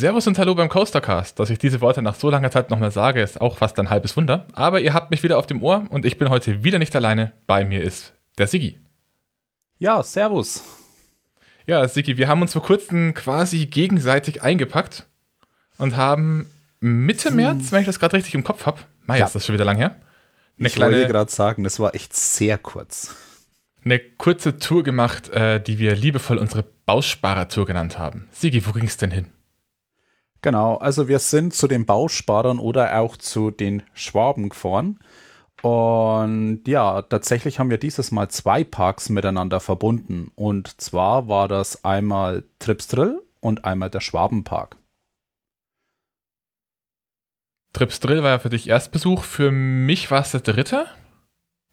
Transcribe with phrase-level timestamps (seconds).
[0.00, 1.38] Servus und Hallo beim Coastercast.
[1.38, 4.16] Dass ich diese Worte nach so langer Zeit nochmal sage, ist auch fast ein halbes
[4.16, 4.46] Wunder.
[4.54, 7.32] Aber ihr habt mich wieder auf dem Ohr und ich bin heute wieder nicht alleine.
[7.46, 8.80] Bei mir ist der Sigi.
[9.78, 10.64] Ja, Servus.
[11.66, 15.04] Ja, Sigi, wir haben uns vor kurzem quasi gegenseitig eingepackt
[15.76, 17.36] und haben Mitte hm.
[17.36, 19.26] März, wenn ich das gerade richtig im Kopf habe, Mai, ja.
[19.26, 19.96] ist das schon wieder lang her.
[20.58, 23.16] Eine ich kleine, wollte gerade sagen, das war echt sehr kurz.
[23.84, 28.28] Eine kurze Tour gemacht, äh, die wir liebevoll unsere Bausparer-Tour genannt haben.
[28.32, 29.26] Sigi, wo ging es denn hin?
[30.42, 34.98] Genau, also wir sind zu den Bausparern oder auch zu den Schwaben gefahren.
[35.62, 40.32] Und ja, tatsächlich haben wir dieses Mal zwei Parks miteinander verbunden.
[40.34, 44.76] Und zwar war das einmal Tripsdrill und einmal der Schwabenpark.
[47.74, 49.22] Tripsdrill war ja für dich Erstbesuch.
[49.22, 50.86] Für mich war es der dritte,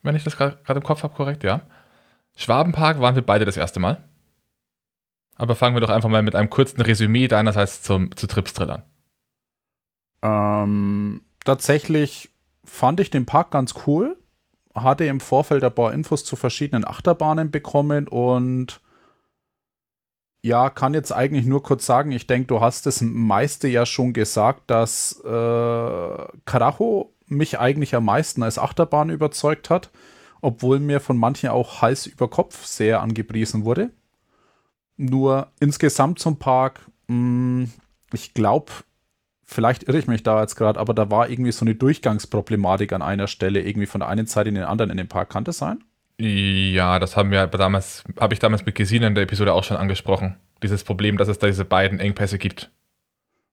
[0.04, 1.62] wenn ich das gerade im Kopf habe, korrekt, ja.
[2.36, 4.04] Schwabenpark waren wir beide das erste Mal.
[5.38, 8.84] Aber fangen wir doch einfach mal mit einem kurzen Resümee deinerseits zum, zu Tripsdrill an.
[10.24, 12.30] Ähm, tatsächlich
[12.64, 14.18] fand ich den Park ganz cool.
[14.74, 18.82] Hatte im Vorfeld ein paar Infos zu verschiedenen Achterbahnen bekommen und
[20.44, 24.14] ja, kann jetzt eigentlich nur kurz sagen, ich denke, du hast das meiste ja schon
[24.14, 29.92] gesagt, dass äh, Karacho mich eigentlich am meisten als Achterbahn überzeugt hat,
[30.42, 33.92] obwohl mir von manchen auch Hals über Kopf sehr angepriesen wurde.
[34.98, 37.72] Nur insgesamt zum Park, mh, mm,
[38.14, 38.72] ich glaube,
[39.44, 43.02] vielleicht irre ich mich da jetzt gerade, aber da war irgendwie so eine Durchgangsproblematik an
[43.02, 45.30] einer Stelle, irgendwie von der einen Seite in den anderen in den Park.
[45.30, 45.84] Kann das sein?
[46.20, 49.78] Ja, das haben wir damals, habe ich damals mit Gesine in der Episode auch schon
[49.78, 50.36] angesprochen.
[50.64, 52.72] Dieses Problem, dass es da diese beiden Engpässe gibt.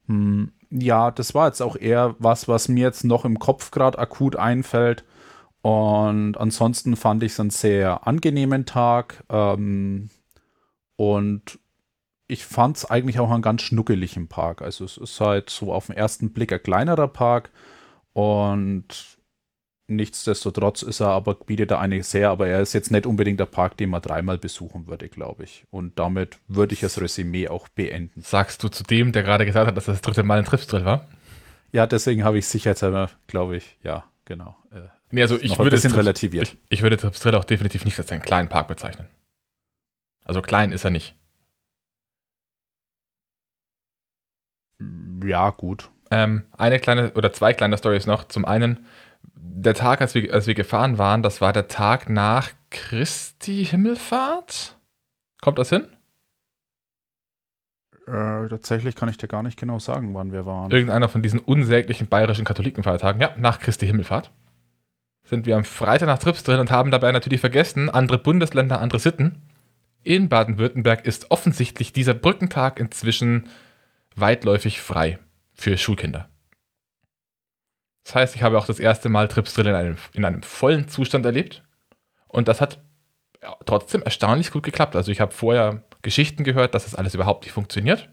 [0.06, 3.98] Hm, ja, das war jetzt auch eher was, was mir jetzt noch im Kopf gerade
[3.98, 5.04] akut einfällt.
[5.60, 9.24] Und ansonsten fand ich es einen sehr angenehmen Tag.
[9.28, 10.08] Ähm,
[10.96, 11.58] und
[12.26, 14.62] ich fand es eigentlich auch einen ganz schnuckeligen Park.
[14.62, 17.50] Also es ist halt so auf den ersten Blick ein kleinerer Park
[18.12, 19.14] und
[19.86, 23.46] nichtsdestotrotz ist er aber, bietet er eine sehr, aber er ist jetzt nicht unbedingt der
[23.46, 25.64] Park, den man dreimal besuchen würde, glaube ich.
[25.70, 28.22] Und damit würde ich das Resümee auch beenden.
[28.22, 31.06] Sagst du zu dem, der gerade gesagt hat, dass das, dritte Mal ein Tripsdrill war?
[31.72, 34.56] Ja, deswegen habe ich sicherheitshalber, glaube ich, ja, genau.
[34.70, 36.44] Äh, nee, also ich würde, relativiert.
[36.68, 39.08] Ich, ich würde Tripsdrill auch definitiv nicht als einen kleinen Park bezeichnen.
[40.24, 41.14] Also klein ist er nicht.
[45.24, 45.90] Ja, gut.
[46.10, 48.24] Ähm, eine kleine oder zwei kleine Stories noch.
[48.24, 48.86] Zum einen,
[49.34, 54.76] der Tag, als wir, als wir gefahren waren, das war der Tag nach Christi Himmelfahrt.
[55.40, 55.86] Kommt das hin?
[58.06, 60.70] Äh, tatsächlich kann ich dir gar nicht genau sagen, wann wir waren.
[60.70, 63.20] Irgendeiner von diesen unsäglichen bayerischen Katholikenfeiertagen.
[63.20, 64.30] Ja, nach Christi Himmelfahrt.
[65.24, 68.98] Sind wir am Freitag nach Trips drin und haben dabei natürlich vergessen, andere Bundesländer, andere
[68.98, 69.40] Sitten.
[70.04, 73.48] In Baden-Württemberg ist offensichtlich dieser Brückentag inzwischen
[74.14, 75.18] weitläufig frei
[75.54, 76.28] für Schulkinder.
[78.04, 81.24] Das heißt, ich habe auch das erste Mal Tripsdrill in einem, in einem vollen Zustand
[81.24, 81.64] erlebt.
[82.28, 82.82] Und das hat
[83.64, 84.94] trotzdem erstaunlich gut geklappt.
[84.94, 88.10] Also ich habe vorher Geschichten gehört, dass das alles überhaupt nicht funktioniert.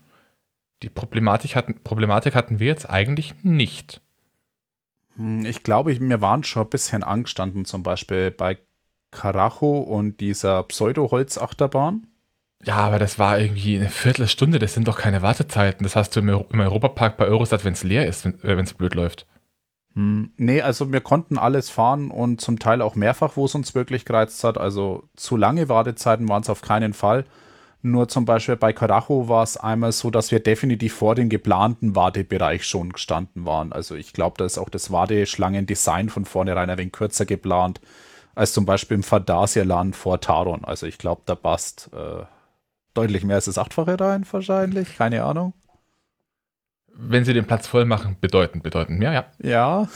[0.83, 4.01] Die Problematik hatten, Problematik hatten wir jetzt eigentlich nicht.
[5.15, 8.59] Hm, ich glaube, mir waren schon ein bisschen angestanden, zum Beispiel bei
[9.11, 12.07] Karacho und dieser Pseudo-Holzachterbahn.
[12.63, 15.83] Ja, aber das war irgendwie eine Viertelstunde, das sind doch keine Wartezeiten.
[15.83, 18.93] Das hast du im, im Europapark bei Eurostat, wenn es leer ist, wenn es blöd
[18.93, 19.25] läuft.
[19.95, 23.75] Hm, nee, also wir konnten alles fahren und zum Teil auch mehrfach, wo es uns
[23.75, 24.57] wirklich gereizt hat.
[24.57, 27.25] Also zu lange Wartezeiten waren es auf keinen Fall.
[27.83, 31.95] Nur zum Beispiel bei Karacho war es einmal so, dass wir definitiv vor dem geplanten
[31.95, 33.73] Wartebereich schon gestanden waren.
[33.73, 37.81] Also ich glaube, da ist auch das Warteschlangendesign von vornherein ein wenig kürzer geplant
[38.35, 40.63] als zum Beispiel im Phantasialand vor Taron.
[40.65, 42.23] Also ich glaube, da passt äh,
[42.93, 44.95] deutlich mehr als das Achtfache rein, wahrscheinlich.
[44.97, 45.53] Keine Ahnung.
[46.93, 49.25] Wenn sie den Platz voll machen, bedeutend, bedeutend mehr, ja.
[49.39, 49.87] Ja.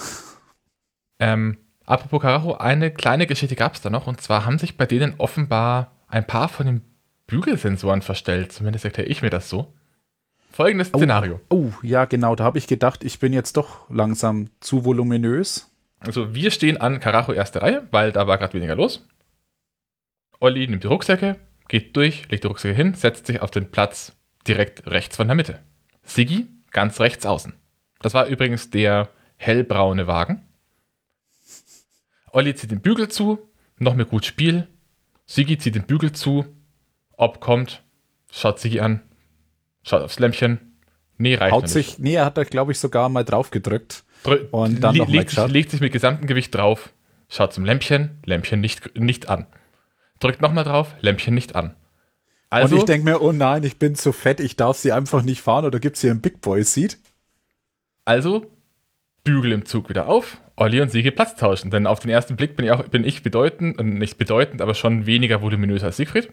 [1.19, 4.07] Ähm, apropos Karacho, eine kleine Geschichte gab es da noch.
[4.07, 6.81] Und zwar haben sich bei denen offenbar ein paar von den
[7.27, 8.51] Bügelsensoren verstellt.
[8.51, 9.73] Zumindest erkläre ich mir das so.
[10.51, 11.41] Folgendes oh, Szenario.
[11.49, 12.35] Oh, ja, genau.
[12.35, 15.69] Da habe ich gedacht, ich bin jetzt doch langsam zu voluminös.
[16.05, 19.07] Also wir stehen an Karacho erste Reihe, weil da war gerade weniger los.
[20.39, 21.37] Olli nimmt die Rucksäcke,
[21.67, 24.15] geht durch, legt die Rucksäcke hin, setzt sich auf den Platz
[24.47, 25.59] direkt rechts von der Mitte.
[26.03, 27.53] Siggi ganz rechts außen.
[27.99, 30.45] Das war übrigens der hellbraune Wagen.
[32.31, 33.39] Olli zieht den Bügel zu,
[33.79, 34.67] noch mit gut Spiel.
[35.25, 36.45] Siggi zieht den Bügel zu.
[37.13, 37.81] Ob kommt,
[38.29, 39.01] schaut Siggi an,
[39.83, 40.79] schaut aufs Lämpchen.
[41.17, 41.71] Nee, reicht Haut nicht.
[41.71, 44.03] sich, nee, er hat da glaube ich sogar mal drauf gedrückt.
[44.51, 46.89] Und dann noch legt, sich, legt sich mit gesamtem Gewicht drauf,
[47.29, 49.47] schaut zum Lämpchen, Lämpchen nicht, nicht an.
[50.19, 51.75] Drückt nochmal drauf, Lämpchen nicht an.
[52.49, 55.23] Also, und ich denke mir, oh nein, ich bin zu fett, ich darf sie einfach
[55.23, 56.97] nicht fahren oder gibt es hier ein Big Boy Seat?
[58.05, 58.51] Also,
[59.23, 61.71] Bügel im Zug wieder auf, Olli und Siege Platz tauschen.
[61.71, 65.05] Denn auf den ersten Blick bin ich, auch, bin ich bedeutend, nicht bedeutend, aber schon
[65.05, 66.31] weniger voluminös als Siegfried.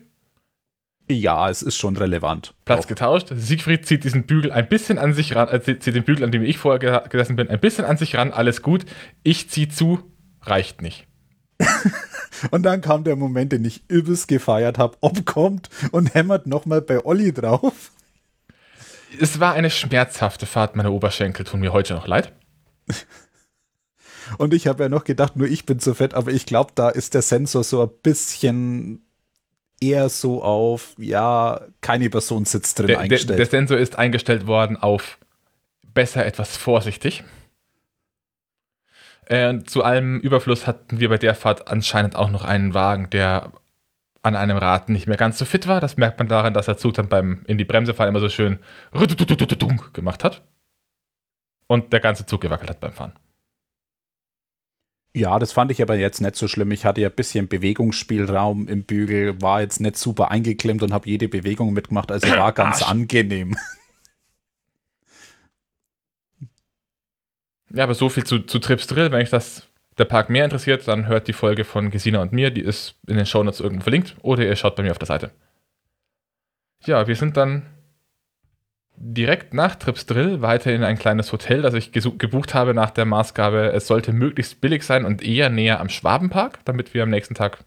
[1.12, 2.54] Ja, es ist schon relevant.
[2.64, 2.88] Platz auch.
[2.88, 3.28] getauscht.
[3.34, 6.42] Siegfried zieht diesen Bügel ein bisschen an sich ran, äh, zieht den Bügel, an dem
[6.42, 8.32] ich vorher gesessen bin, ein bisschen an sich ran.
[8.32, 8.84] Alles gut.
[9.22, 10.00] Ich ziehe zu,
[10.42, 11.06] reicht nicht.
[12.50, 17.04] und dann kam der Moment, den ich übelst gefeiert habe, kommt und hämmert nochmal bei
[17.04, 17.92] Olli drauf.
[19.20, 20.76] Es war eine schmerzhafte Fahrt.
[20.76, 22.32] Meine Oberschenkel tun mir heute noch leid.
[24.38, 26.88] Und ich habe ja noch gedacht, nur ich bin zu fett, aber ich glaube, da
[26.88, 29.04] ist der Sensor so ein bisschen
[29.82, 33.30] eher so auf, ja, keine Person sitzt drin der, eingestellt.
[33.30, 35.18] Der, der Sensor ist eingestellt worden auf
[35.92, 37.24] besser etwas vorsichtig.
[39.26, 43.52] Äh, zu allem Überfluss hatten wir bei der Fahrt anscheinend auch noch einen Wagen, der
[44.22, 45.80] an einem Rad nicht mehr ganz so fit war.
[45.80, 48.28] Das merkt man daran, dass der Zug dann beim in die Bremse fallen immer so
[48.28, 48.58] schön
[49.92, 50.42] gemacht hat.
[51.66, 53.12] Und der ganze Zug gewackelt hat beim Fahren.
[55.14, 56.70] Ja, das fand ich aber jetzt nicht so schlimm.
[56.70, 61.08] Ich hatte ja ein bisschen Bewegungsspielraum im Bügel, war jetzt nicht super eingeklemmt und habe
[61.08, 62.90] jede Bewegung mitgemacht, also war ganz Arsch.
[62.90, 63.56] angenehm.
[67.74, 69.10] Ja, aber so viel zu, zu Trips Drill.
[69.12, 69.68] Wenn euch das
[69.98, 73.16] der Park mehr interessiert, dann hört die Folge von Gesina und mir, die ist in
[73.16, 75.30] den Shownotes irgendwo verlinkt, oder ihr schaut bei mir auf der Seite.
[76.86, 77.66] Ja, wir sind dann
[79.04, 83.04] direkt nach Trips Drill weiter in ein kleines Hotel, das ich gebucht habe nach der
[83.04, 87.34] Maßgabe, es sollte möglichst billig sein und eher näher am Schwabenpark, damit wir am nächsten
[87.34, 87.64] Tag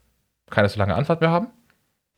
[0.50, 1.48] keine so lange Anfahrt mehr haben.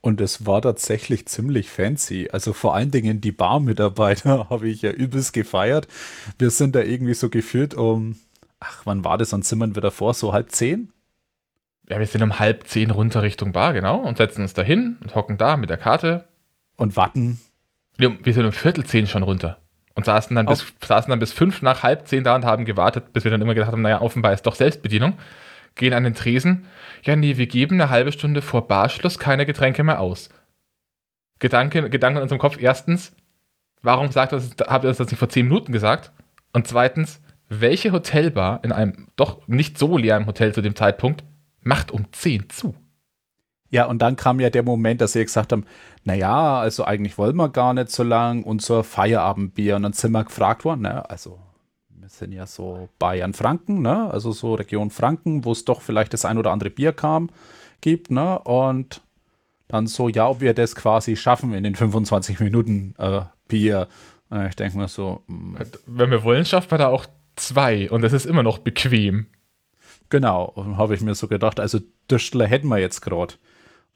[0.01, 2.29] Und es war tatsächlich ziemlich fancy.
[2.31, 5.87] Also vor allen Dingen die Barmitarbeiter habe ich ja übelst gefeiert.
[6.37, 8.17] Wir sind da irgendwie so gefühlt um,
[8.59, 9.31] ach, wann war das?
[9.31, 10.13] Wann zimmern wir davor?
[10.13, 10.93] So halb zehn?
[11.89, 14.97] Ja, wir sind um halb zehn runter Richtung Bar, genau, und setzen uns da hin
[15.01, 16.27] und hocken da mit der Karte.
[16.75, 17.39] Und warten,
[17.97, 19.59] wir sind um Viertel zehn schon runter.
[19.95, 23.13] Und saßen dann, bis, saßen dann bis fünf nach halb zehn da und haben gewartet,
[23.13, 25.17] bis wir dann immer gedacht haben, naja, offenbar ist doch Selbstbedienung.
[25.73, 26.67] Gehen an den Tresen.
[27.03, 30.29] Ja, nee, wir geben eine halbe Stunde vor Barschluss keine Getränke mehr aus.
[31.39, 32.57] Gedanke, Gedanke in unserem Kopf.
[32.59, 33.15] Erstens,
[33.81, 36.11] warum sagt das, habt ihr das nicht vor zehn Minuten gesagt?
[36.53, 41.23] Und zweitens, welche Hotelbar in einem doch nicht so leeren Hotel zu dem Zeitpunkt
[41.61, 42.75] macht um zehn zu?
[43.69, 45.65] Ja, und dann kam ja der Moment, dass sie gesagt haben,
[46.03, 49.75] naja, also eigentlich wollen wir gar nicht so lang und so Feierabendbier.
[49.75, 51.39] Und dann sind wir gefragt worden, ne, also
[51.89, 56.23] wir sind ja so Bayern-Franken, ne, also so Region Franken, wo es doch vielleicht das
[56.23, 57.29] ein oder andere Bier kam,
[57.81, 59.01] gibt, ne, und
[59.67, 63.87] dann so, ja, ob wir das quasi schaffen in den 25 Minuten äh, Bier.
[64.49, 65.23] Ich denke mir so.
[65.27, 65.59] Mh.
[65.59, 65.67] Hm.
[65.85, 67.05] Wenn wir wollen, schafft man da auch
[67.35, 69.27] zwei und das ist immer noch bequem.
[70.09, 71.79] Genau, habe ich mir so gedacht, also
[72.09, 73.33] Düstler hätten wir jetzt gerade.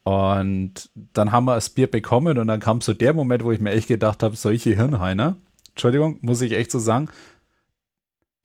[0.03, 3.59] Und dann haben wir das Bier bekommen und dann kam so der Moment, wo ich
[3.59, 5.37] mir echt gedacht habe, solche Hirnheiner,
[5.69, 7.09] Entschuldigung, muss ich echt so sagen,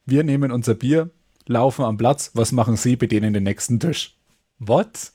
[0.04, 1.10] wir nehmen unser Bier,
[1.46, 4.16] laufen am Platz, was machen Sie, bedienen den nächsten Tisch?
[4.58, 5.12] What?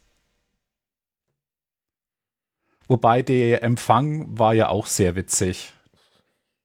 [2.87, 5.73] Wobei der Empfang war ja auch sehr witzig.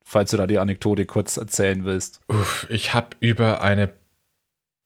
[0.03, 2.21] Falls du da die Anekdote kurz erzählen willst.
[2.29, 3.93] Uff, ich habe über eine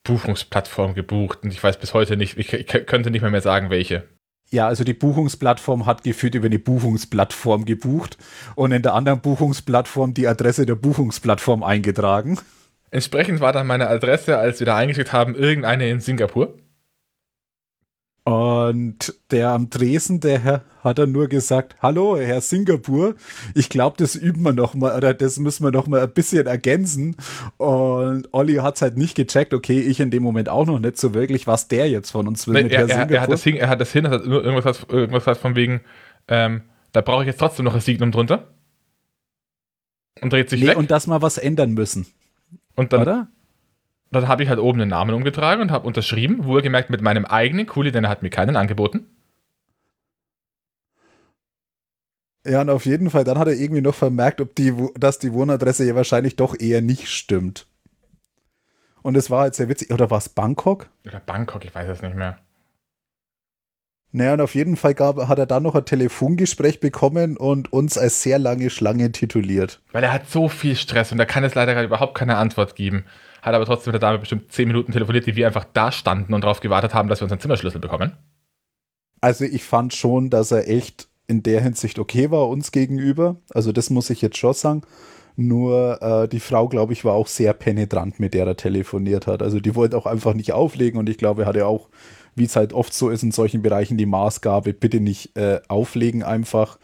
[0.05, 3.71] Buchungsplattform gebucht und ich weiß bis heute nicht, ich, ich könnte nicht mehr, mehr sagen,
[3.71, 4.09] welche.
[4.53, 8.19] Ja, also die Buchungsplattform hat geführt über eine Buchungsplattform gebucht
[8.57, 12.39] und in der anderen Buchungsplattform die Adresse der Buchungsplattform eingetragen.
[12.91, 16.59] Entsprechend war dann meine Adresse, als wir da eingeschickt haben, irgendeine in Singapur.
[18.25, 23.15] Und der am Dresden, der Herr, hat dann nur gesagt, hallo, Herr Singapur,
[23.55, 26.47] ich glaube, das üben wir noch mal, oder das müssen wir noch mal ein bisschen
[26.47, 27.17] ergänzen.
[27.57, 30.99] Und Olli hat es halt nicht gecheckt, okay, ich in dem Moment auch noch nicht
[30.99, 33.17] so wirklich, was der jetzt von uns will Nein, mit er, Herr Singapur.
[33.17, 35.81] Er hat das hin, er hat das hin, hat irgendwas, irgendwas von wegen,
[36.29, 36.63] ähm,
[36.93, 38.49] da brauche ich jetzt trotzdem noch ein Signum drunter.
[40.21, 40.77] Und dreht sich nee, weg.
[40.77, 42.07] und dass wir was ändern müssen.
[42.75, 43.29] Und dann, Oder?
[44.11, 47.67] Dann habe ich halt oben den Namen umgetragen und habe unterschrieben, wohlgemerkt mit meinem eigenen
[47.67, 49.07] Kuli, denn er hat mir keinen angeboten.
[52.45, 55.33] Ja, und auf jeden Fall, dann hat er irgendwie noch vermerkt, ob die, dass die
[55.33, 57.67] Wohnadresse ja wahrscheinlich doch eher nicht stimmt.
[59.03, 59.93] Und es war halt sehr witzig.
[59.93, 60.89] Oder war es Bangkok?
[61.07, 62.39] Oder Bangkok, ich weiß es nicht mehr.
[64.13, 67.97] Naja, und auf jeden Fall gab, hat er dann noch ein Telefongespräch bekommen und uns
[67.97, 69.81] als sehr lange Schlange tituliert.
[69.93, 72.75] Weil er hat so viel Stress und er kann jetzt leider gerade überhaupt keine Antwort
[72.75, 73.05] geben
[73.43, 76.35] hat aber trotzdem mit der Dame bestimmt zehn Minuten telefoniert, die wir einfach da standen
[76.35, 78.17] und darauf gewartet haben, dass wir unseren Zimmerschlüssel bekommen.
[79.21, 83.37] Also ich fand schon, dass er echt in der Hinsicht okay war uns gegenüber.
[83.51, 84.83] Also das muss ich jetzt schon sagen.
[85.37, 89.43] Nur äh, die Frau, glaube ich, war auch sehr penetrant, mit der er telefoniert hat.
[89.43, 91.89] Also die wollte auch einfach nicht auflegen und ich glaube, er hatte auch,
[92.35, 96.23] wie es halt oft so ist in solchen Bereichen, die Maßgabe, bitte nicht äh, auflegen
[96.23, 96.79] einfach.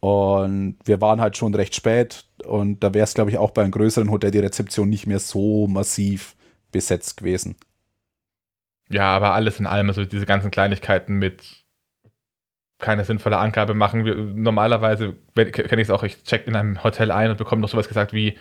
[0.00, 3.62] Und wir waren halt schon recht spät und da wäre es, glaube ich, auch bei
[3.62, 6.36] einem größeren Hotel die Rezeption nicht mehr so massiv
[6.70, 7.56] besetzt gewesen.
[8.90, 11.64] Ja, aber alles in allem, also diese ganzen Kleinigkeiten mit
[12.78, 14.04] keine sinnvolle Angabe machen.
[14.04, 17.68] Wir, normalerweise kenne ich es auch, ich check in einem Hotel ein und bekomme noch
[17.68, 18.38] sowas gesagt wie,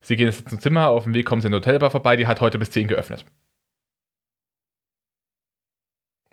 [0.00, 2.26] Sie gehen jetzt zum Zimmer, auf dem Weg kommen Sie in eine Hotelbar vorbei, die
[2.26, 3.24] hat heute bis 10 geöffnet.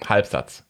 [0.05, 0.65] Halbsatz.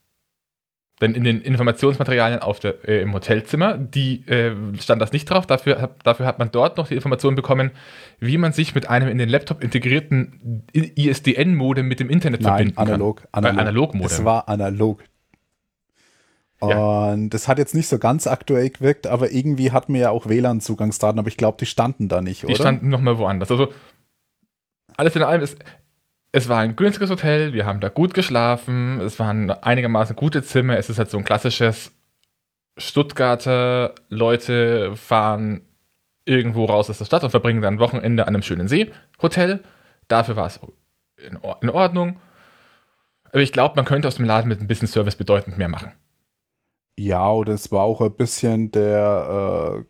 [1.02, 5.48] Denn in den Informationsmaterialien auf der, äh, im Hotelzimmer, die äh, stand das nicht drauf.
[5.48, 7.72] Dafür, dafür hat man dort noch die Information bekommen,
[8.20, 12.78] wie man sich mit einem in den Laptop integrierten ISDN-Modem mit dem Internet Nein, verbinden
[12.78, 13.46] analog, kann.
[13.46, 13.58] analog.
[13.58, 14.06] Äh, analog Modem.
[14.06, 15.04] Es war analog.
[16.60, 20.30] Und das hat jetzt nicht so ganz aktuell gewirkt, aber irgendwie hatten wir ja auch
[20.30, 22.54] WLAN-Zugangsdaten, aber ich glaube, die standen da nicht, oder?
[22.54, 23.50] Die standen nochmal woanders.
[23.50, 23.74] Also
[24.96, 25.58] alles in allem ist,
[26.32, 30.78] es war ein günstiges Hotel, wir haben da gut geschlafen, es waren einigermaßen gute Zimmer,
[30.78, 31.92] es ist halt so ein klassisches
[32.78, 35.62] Stuttgarter Leute fahren
[36.26, 39.62] irgendwo raus aus der Stadt und verbringen dann Wochenende an einem schönen See, Hotel.
[40.08, 40.60] Dafür war es
[41.18, 41.38] in,
[41.70, 42.20] Ordnung.
[43.26, 45.92] Aber ich glaube, man könnte aus dem Laden mit ein bisschen Service bedeutend mehr machen.
[46.98, 49.86] Ja, oder es war auch ein bisschen der äh,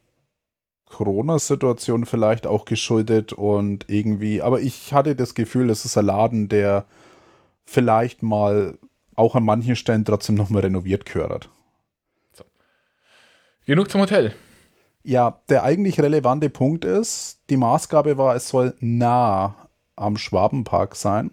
[0.91, 6.49] Corona-Situation vielleicht auch geschuldet und irgendwie, aber ich hatte das Gefühl, es ist ein Laden,
[6.49, 6.85] der
[7.65, 8.77] vielleicht mal
[9.15, 11.49] auch an manchen Stellen trotzdem nochmal renoviert gehört.
[12.33, 12.43] So.
[13.65, 14.33] Genug zum Hotel.
[15.03, 19.55] Ja, der eigentlich relevante Punkt ist, die Maßgabe war, es soll nah
[19.95, 21.31] am Schwabenpark sein.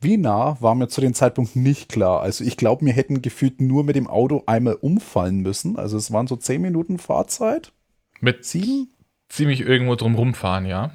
[0.00, 2.20] Wie nah war mir zu dem Zeitpunkt nicht klar.
[2.20, 5.78] Also ich glaube, wir hätten gefühlt nur mit dem Auto einmal umfallen müssen.
[5.78, 7.72] Also es waren so 10 Minuten Fahrzeit.
[8.24, 8.88] Mit sieben?
[9.28, 10.92] Ziemlich irgendwo drum rumfahren, ja.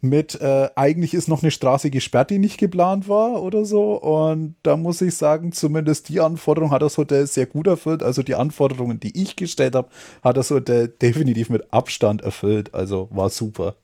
[0.00, 4.00] Mit äh, eigentlich ist noch eine Straße gesperrt, die nicht geplant war oder so.
[4.00, 8.02] Und da muss ich sagen, zumindest die Anforderung hat das Hotel sehr gut erfüllt.
[8.02, 9.90] Also die Anforderungen, die ich gestellt habe,
[10.22, 12.72] hat das Hotel definitiv mit Abstand erfüllt.
[12.72, 13.76] Also war super.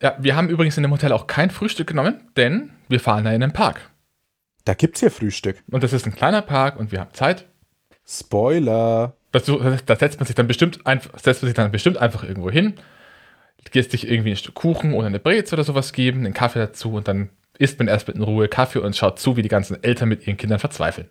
[0.00, 3.32] Ja, wir haben übrigens in dem Hotel auch kein Frühstück genommen, denn wir fahren da
[3.32, 3.90] in den Park.
[4.64, 5.64] Da gibt's hier Frühstück.
[5.68, 7.48] Und das ist ein kleiner Park und wir haben Zeit.
[8.06, 9.16] Spoiler.
[9.40, 12.74] Da setzt man sich dann bestimmt einfach, setzt man sich dann bestimmt einfach irgendwo hin,
[13.70, 16.94] gehst dich irgendwie ein Stück Kuchen oder eine Breze oder sowas geben, einen Kaffee dazu
[16.94, 19.82] und dann isst man erst mit in Ruhe Kaffee und schaut zu, wie die ganzen
[19.82, 21.08] Eltern mit ihren Kindern verzweifeln.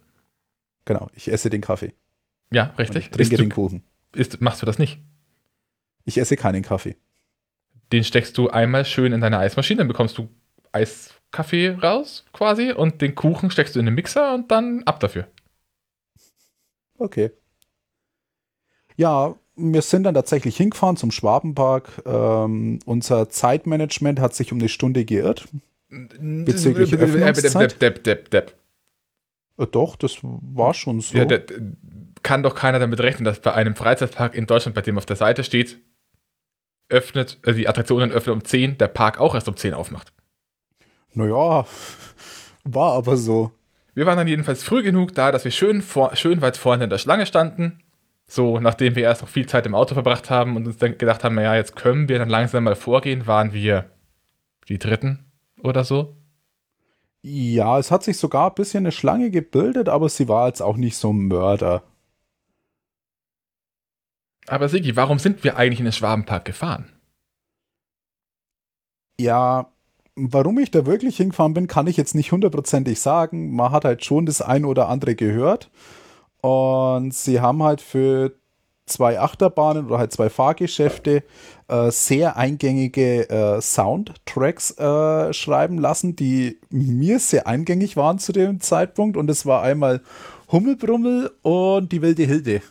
[0.85, 1.93] Genau, ich esse den Kaffee.
[2.51, 2.95] Ja, richtig.
[2.95, 3.83] Und ich trinke isst den du, Kuchen.
[4.15, 4.99] Isst, machst du das nicht?
[6.05, 6.95] Ich esse keinen Kaffee.
[7.91, 10.29] Den steckst du einmal schön in deine Eismaschine, dann bekommst du
[10.71, 15.27] Eiskaffee raus quasi und den Kuchen steckst du in den Mixer und dann ab dafür.
[16.97, 17.31] Okay.
[18.97, 21.89] Ja, wir sind dann tatsächlich hingefahren zum Schwabenpark.
[22.05, 25.47] Ähm, unser Zeitmanagement hat sich um eine Stunde geirrt.
[25.89, 27.81] Bezüglich Öffnungszeit.
[27.81, 28.55] Depp, Depp, Depp,
[29.57, 31.17] Äh, Doch, das war schon so.
[31.17, 31.43] Ja, der,
[32.23, 35.15] kann doch keiner damit rechnen, dass bei einem Freizeitpark in Deutschland, bei dem auf der
[35.15, 35.77] Seite steht,
[36.89, 40.11] öffnet, äh, die Attraktionen öffnen um 10, der Park auch erst um 10 aufmacht.
[41.13, 41.65] naja,
[42.63, 43.51] war aber so.
[43.93, 46.89] Wir waren dann jedenfalls früh genug da, dass wir schön, vor, schön weit vorne in
[46.89, 47.79] der Schlange standen.
[48.29, 51.23] So, nachdem wir erst noch viel Zeit im Auto verbracht haben und uns dann gedacht
[51.23, 53.89] haben, naja, jetzt können wir dann langsam mal vorgehen, waren wir
[54.67, 55.31] die Dritten
[55.63, 56.17] oder so.
[57.21, 60.77] Ja, es hat sich sogar ein bisschen eine Schlange gebildet, aber sie war jetzt auch
[60.77, 61.83] nicht so ein Mörder.
[64.47, 66.93] Aber Sigi, warum sind wir eigentlich in den Schwabenpark gefahren?
[69.19, 69.71] Ja,
[70.15, 73.55] warum ich da wirklich hingefahren bin, kann ich jetzt nicht hundertprozentig sagen.
[73.55, 75.69] Man hat halt schon das ein oder andere gehört.
[76.41, 78.33] Und sie haben halt für
[78.85, 81.23] zwei Achterbahnen oder halt zwei Fahrgeschäfte
[81.67, 88.59] äh, sehr eingängige äh, Soundtracks äh, schreiben lassen, die mir sehr eingängig waren zu dem
[88.61, 89.17] Zeitpunkt.
[89.17, 90.01] Und es war einmal
[90.51, 92.61] Hummelbrummel und die wilde Hilde.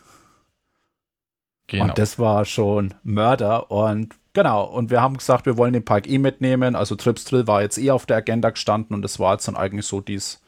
[1.67, 1.85] Genau.
[1.85, 3.69] Und das war schon Mörder.
[3.69, 6.75] Und genau, und wir haben gesagt, wir wollen den Park eh mitnehmen.
[6.75, 9.57] Also Trips Drill war jetzt eh auf der Agenda gestanden und das war jetzt dann
[9.57, 10.41] eigentlich so dieses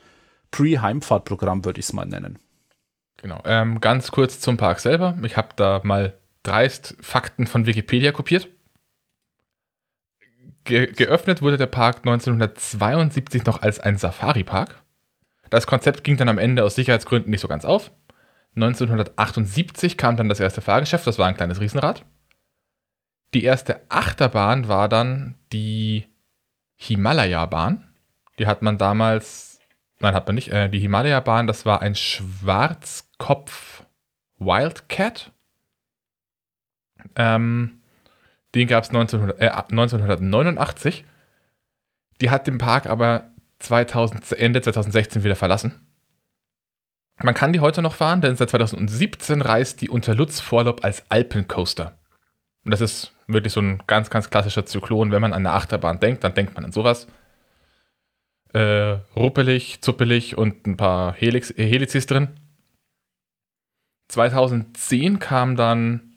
[0.52, 2.40] Pre-Heimfahrtprogramm, würde ich es mal nennen.
[3.22, 3.42] Genau.
[3.46, 5.18] Ähm, ganz kurz zum Park selber.
[5.24, 8.48] Ich habe da mal dreist Fakten von Wikipedia kopiert.
[10.64, 14.82] Ge geöffnet wurde der Park 1972 noch als ein Safari-Park.
[15.50, 17.92] Das Konzept ging dann am Ende aus Sicherheitsgründen nicht so ganz auf.
[18.56, 22.06] 1978 kam dann das erste Fahrgeschäft, das war ein kleines Riesenrad.
[23.34, 26.08] Die erste Achterbahn war dann die
[26.76, 27.88] Himalaya-Bahn.
[28.38, 29.49] Die hat man damals,
[30.00, 33.84] nein, hat man nicht, äh, die Himalaya-Bahn, das war ein Schwarzkopf
[34.38, 35.32] Wildcat.
[37.16, 37.82] Ähm,
[38.56, 41.06] den gab es 1900, äh, 1989.
[42.22, 45.86] Die hat den Park aber 2000, Ende 2016 wieder verlassen.
[47.22, 51.04] Man kann die heute noch fahren, denn seit 2017 reist die unter Lutz Vorlaub als
[51.10, 51.98] Alpencoaster.
[52.64, 55.12] Und das ist wirklich so ein ganz, ganz klassischer Zyklon.
[55.12, 57.08] Wenn man an eine Achterbahn denkt, dann denkt man an sowas.
[58.54, 62.30] Äh, ruppelig, zuppelig und ein paar Helix, äh, Helices drin.
[64.08, 66.10] 2010 kam dann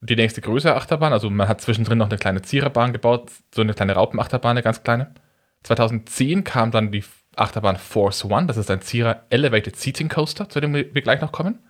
[0.00, 1.12] die nächste größere Achterbahn.
[1.12, 4.82] Also man hat zwischendrin noch eine kleine Ziererbahn gebaut, so eine kleine Raupenachterbahn, eine ganz
[4.82, 5.14] kleine.
[5.62, 7.04] 2010 kam dann die
[7.36, 11.32] Achterbahn Force One, das ist ein Zierer Elevated Seating Coaster, zu dem wir gleich noch
[11.32, 11.60] kommen.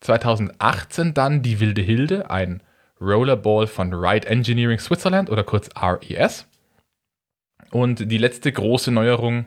[0.00, 2.62] 2018 dann die Wilde Hilde, ein
[3.00, 6.46] Rollerball von Ride Engineering Switzerland oder kurz RES.
[7.70, 9.46] Und die letzte große Neuerung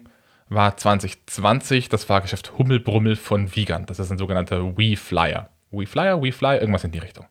[0.49, 3.89] war 2020 das Fahrgeschäft Hummelbrummel von Wiegand.
[3.89, 5.49] Das ist ein sogenannter WeFlyer.
[5.71, 7.25] WeFlyer, WeFly, irgendwas in die Richtung.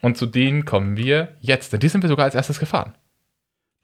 [0.00, 2.94] Und zu denen kommen wir jetzt, denn die sind wir sogar als erstes gefahren.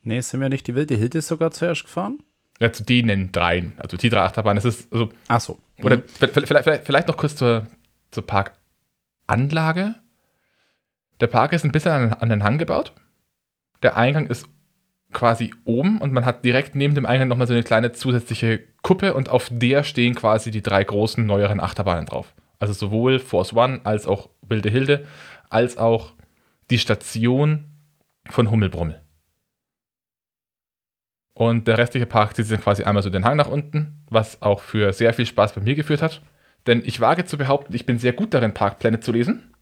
[0.02, 2.22] Nee, sind wir nicht die Wilde Hilde sogar zuerst gefahren?
[2.60, 3.72] Ja, zu denen dreien.
[3.78, 4.62] Also die drei Achterbahnen.
[4.62, 5.10] Das ist also.
[5.28, 5.58] Ach so.
[5.82, 6.02] Oder mhm.
[6.06, 7.66] vielleicht, vielleicht, vielleicht, noch kurz zur,
[8.10, 9.96] zur Parkanlage.
[11.20, 12.92] Der Park ist ein bisschen an, an den Hang gebaut.
[13.82, 14.46] Der Eingang ist
[15.14, 19.14] quasi oben und man hat direkt neben dem Eingang nochmal so eine kleine zusätzliche Kuppe
[19.14, 22.34] und auf der stehen quasi die drei großen neueren Achterbahnen drauf.
[22.58, 25.06] Also sowohl Force One als auch Wilde Hilde,
[25.48, 26.12] als auch
[26.70, 27.64] die Station
[28.28, 29.00] von Hummelbrummel.
[31.34, 34.60] Und der restliche Park zieht sich quasi einmal so den Hang nach unten, was auch
[34.60, 36.22] für sehr viel Spaß bei mir geführt hat.
[36.66, 39.53] Denn ich wage zu behaupten, ich bin sehr gut darin, Parkpläne zu lesen.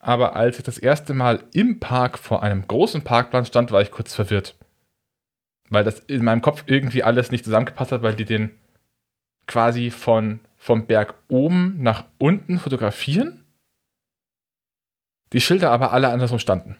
[0.00, 3.90] Aber als ich das erste Mal im Park vor einem großen Parkplan stand, war ich
[3.90, 4.56] kurz verwirrt.
[5.68, 8.50] Weil das in meinem Kopf irgendwie alles nicht zusammengepasst hat, weil die den
[9.46, 13.44] quasi von, vom Berg oben nach unten fotografieren.
[15.32, 16.76] Die Schilder aber alle andersrum standen.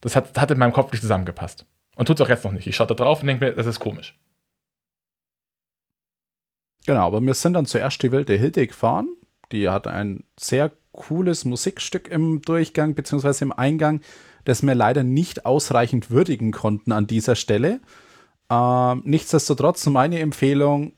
[0.00, 1.66] Das hat, hat in meinem Kopf nicht zusammengepasst.
[1.94, 2.66] Und tut es auch jetzt noch nicht.
[2.66, 4.18] Ich schaue da drauf und denke mir, das ist komisch.
[6.86, 9.08] Genau, aber wir sind dann zuerst die wilde Hilde gefahren.
[9.52, 13.44] Die hat ein sehr cooles Musikstück im Durchgang bzw.
[13.44, 14.00] im Eingang,
[14.44, 17.80] das wir leider nicht ausreichend würdigen konnten an dieser Stelle.
[18.50, 20.92] Ähm, nichtsdestotrotz meine Empfehlung,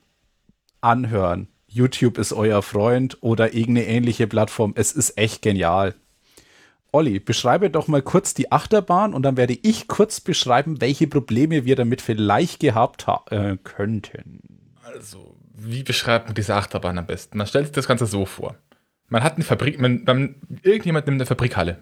[0.80, 1.48] anhören.
[1.66, 4.72] YouTube ist euer Freund oder irgendeine ähnliche Plattform.
[4.76, 5.94] Es ist echt genial.
[6.92, 11.64] Olli, beschreibe doch mal kurz die Achterbahn und dann werde ich kurz beschreiben, welche Probleme
[11.64, 14.40] wir damit vielleicht gehabt äh, könnten.
[14.82, 17.38] Also, wie beschreibt man diese Achterbahn am besten?
[17.38, 18.56] Man stellt sich das Ganze so vor.
[19.08, 21.78] Man hat eine Fabrik, man, man, irgendjemand nimmt eine Fabrikhalle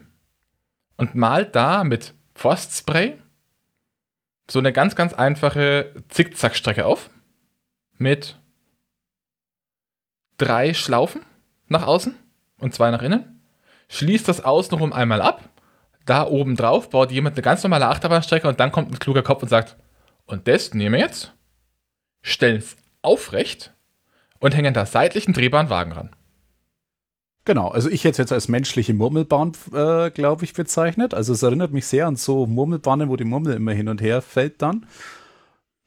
[0.97, 3.19] und malt da mit Forstspray
[4.51, 7.11] so eine ganz, ganz einfache Zickzackstrecke auf
[7.99, 8.37] mit
[10.39, 11.23] drei Schlaufen
[11.67, 12.15] nach außen
[12.59, 13.43] und zwei nach innen
[13.89, 15.49] schließt das außenrum einmal ab.
[16.07, 19.43] Da oben drauf baut jemand eine ganz normale Achterbahnstrecke und dann kommt ein kluger Kopf
[19.43, 19.77] und sagt,
[20.25, 21.35] und das nehmen wir jetzt,
[22.23, 23.73] stellen es aufrecht
[24.41, 26.11] und hängen da seitlich einen drehbaren Wagen ran.
[27.45, 31.15] Genau, also ich hätte es jetzt als menschliche Murmelbahn, äh, glaube ich, bezeichnet.
[31.15, 34.21] Also es erinnert mich sehr an so Murmelbahnen, wo die Murmel immer hin und her
[34.21, 34.85] fällt dann.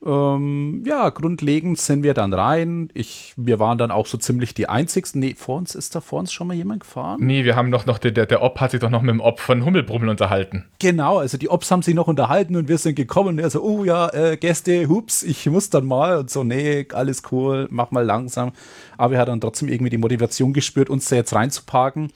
[0.04, 2.90] Ähm, ja, grundlegend sind wir dann rein.
[2.94, 5.20] Ich, wir waren dann auch so ziemlich die einzigsten.
[5.20, 7.20] Nee, vor uns ist da vor uns schon mal jemand gefahren?
[7.24, 9.40] Nee, wir haben noch, noch der, der, Ob hat sich doch noch mit dem Ob
[9.40, 10.66] von Hummelbrummel unterhalten.
[10.80, 13.62] Genau, also die Obs haben sich noch unterhalten und wir sind gekommen und er so,
[13.62, 17.92] oh ja, äh, Gäste, hups, ich muss dann mal und so, nee, alles cool, mach
[17.92, 18.54] mal langsam.
[18.98, 22.12] Aber er hat dann trotzdem irgendwie die Motivation gespürt, uns da jetzt reinzuparken.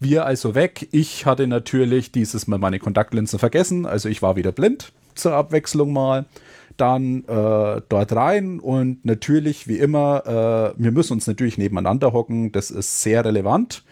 [0.00, 0.88] Wir also weg.
[0.92, 5.92] Ich hatte natürlich dieses Mal meine Kontaktlinsen vergessen, also ich war wieder blind zur Abwechslung
[5.92, 6.26] mal
[6.76, 12.52] dann äh, dort rein und natürlich, wie immer, äh, wir müssen uns natürlich nebeneinander hocken.
[12.52, 13.84] Das ist sehr relevant.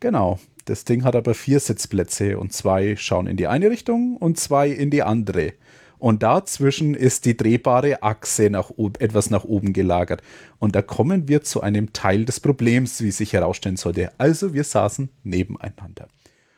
[0.00, 0.38] Genau.
[0.64, 4.68] Das Ding hat aber vier Sitzplätze und zwei schauen in die eine Richtung und zwei
[4.68, 5.54] in die andere.
[5.98, 10.22] Und dazwischen ist die drehbare Achse nach etwas nach oben gelagert.
[10.58, 14.10] Und da kommen wir zu einem Teil des Problems, wie sich herausstellen sollte.
[14.18, 16.08] Also wir saßen nebeneinander.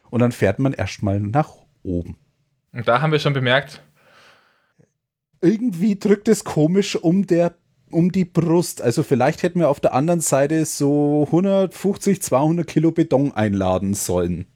[0.09, 2.17] Und dann fährt man erstmal nach oben.
[2.75, 3.83] Und da haben wir schon bemerkt,
[5.41, 7.55] irgendwie drückt es komisch um der
[7.91, 8.83] um die Brust.
[8.83, 14.47] Also vielleicht hätten wir auf der anderen Seite so 150, 200 Kilo Beton einladen sollen.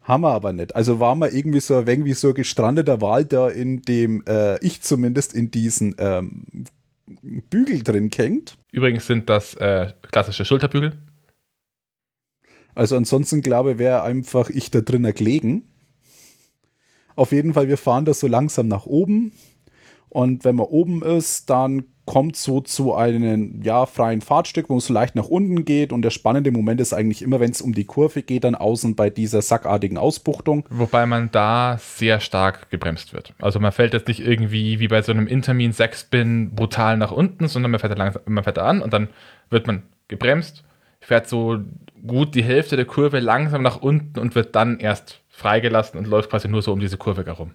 [0.00, 0.74] Haben wir aber nicht.
[0.74, 4.22] Also war man irgendwie so ein wenig wie so ein gestrandeter Wal da in dem,
[4.26, 6.46] äh, ich zumindest in diesen ähm,
[7.50, 8.56] Bügel drin hängt.
[8.72, 10.92] Übrigens sind das äh, klassische Schulterbügel.
[12.74, 15.68] Also ansonsten glaube ich, wäre einfach ich da drin gelegen.
[17.16, 19.32] Auf jeden Fall, wir fahren das so langsam nach oben
[20.08, 24.86] Und wenn man oben ist, dann kommt so zu einem ja, freien Fahrtstück, wo es
[24.86, 25.92] so leicht nach unten geht.
[25.92, 28.94] Und der spannende Moment ist eigentlich immer, wenn es um die Kurve geht, dann außen
[28.94, 30.66] bei dieser sackartigen Ausbuchtung.
[30.70, 33.32] Wobei man da sehr stark gebremst wird.
[33.40, 37.48] Also man fällt jetzt nicht irgendwie wie bei so einem Intermin 6-Spin brutal nach unten,
[37.48, 39.08] sondern man fährt langsam, man fährt an und dann
[39.50, 40.62] wird man gebremst,
[41.00, 41.58] fährt so
[42.06, 46.30] gut die Hälfte der Kurve langsam nach unten und wird dann erst freigelassen und läuft
[46.30, 47.52] quasi nur so um diese Kurve herum.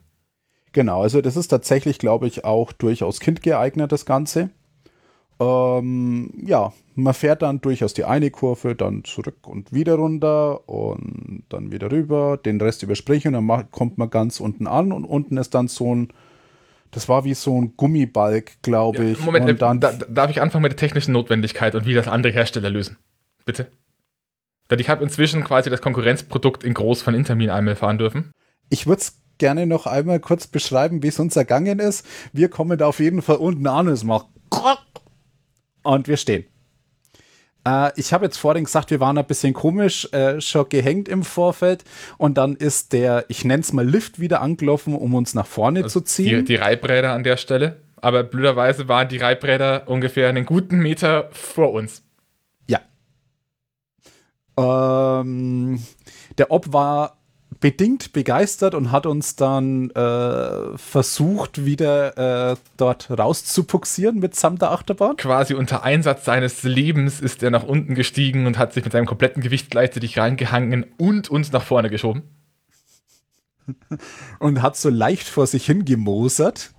[0.74, 4.50] Genau, also das ist tatsächlich, glaube ich, auch durchaus kindgeeignet, das Ganze.
[5.40, 11.44] Ähm, ja, man fährt dann durchaus die eine Kurve, dann zurück und wieder runter und
[11.48, 15.38] dann wieder rüber, den Rest überspringen und dann kommt man ganz unten an und unten
[15.38, 16.10] ist dann so ein,
[16.92, 19.20] das war wie so ein Gummibalg, glaube ich.
[19.20, 22.10] Ja, Moment, und dann, da, darf ich anfangen mit der technischen Notwendigkeit und wie das
[22.10, 22.98] andere Hersteller lösen?
[23.46, 23.72] Bitte?
[24.70, 28.32] Denn ich habe inzwischen quasi das Konkurrenzprodukt in groß von Intermin einmal fahren dürfen.
[28.70, 32.06] Ich würde es gerne noch einmal kurz beschreiben, wie es uns ergangen ist.
[32.34, 34.28] Wir kommen da auf jeden Fall unten an und es macht
[35.84, 36.46] und wir stehen.
[37.66, 41.24] Äh, ich habe jetzt vorhin gesagt, wir waren ein bisschen komisch äh, schon gehängt im
[41.24, 41.84] Vorfeld
[42.18, 45.84] und dann ist der, ich nenne es mal Lift wieder angelaufen, um uns nach vorne
[45.84, 46.40] also zu ziehen.
[46.40, 51.30] Die, die Reibräder an der Stelle, aber blöderweise waren die Reibräder ungefähr einen guten Meter
[51.32, 52.04] vor uns.
[54.60, 55.82] Ähm,
[56.38, 57.18] der Ob war
[57.60, 64.72] bedingt begeistert und hat uns dann äh, versucht, wieder äh, dort rauszupuxieren mit samt der
[64.72, 65.18] Achterbahn.
[65.18, 69.06] Quasi unter Einsatz seines Lebens ist er nach unten gestiegen und hat sich mit seinem
[69.06, 72.24] kompletten Gewicht gleichzeitig reingehangen und uns nach vorne geschoben.
[74.40, 76.72] und hat so leicht vor sich hingemosert.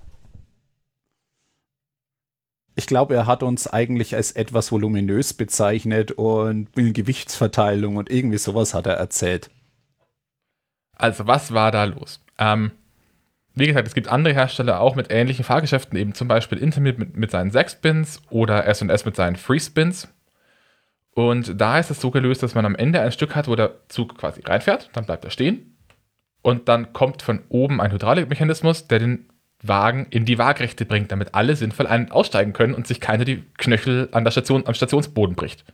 [2.80, 8.72] Ich glaube, er hat uns eigentlich als etwas voluminös bezeichnet und Gewichtsverteilung und irgendwie sowas
[8.72, 9.50] hat er erzählt.
[10.96, 12.24] Also, was war da los?
[12.38, 12.70] Ähm,
[13.54, 17.18] wie gesagt, es gibt andere Hersteller auch mit ähnlichen Fahrgeschäften, eben zum Beispiel Intermit mit,
[17.18, 20.08] mit seinen 6-Spins oder S&S mit seinen Free-Spins.
[21.12, 23.74] Und da ist es so gelöst, dass man am Ende ein Stück hat, wo der
[23.88, 25.76] Zug quasi reinfährt, dann bleibt er stehen
[26.40, 29.28] und dann kommt von oben ein Hydraulikmechanismus, der den
[29.62, 33.44] Wagen in die Waagrechte bringt, damit alle sinnvoll ein- aussteigen können und sich keiner die
[33.58, 35.64] Knöchel an der Station, am Stationsboden bricht.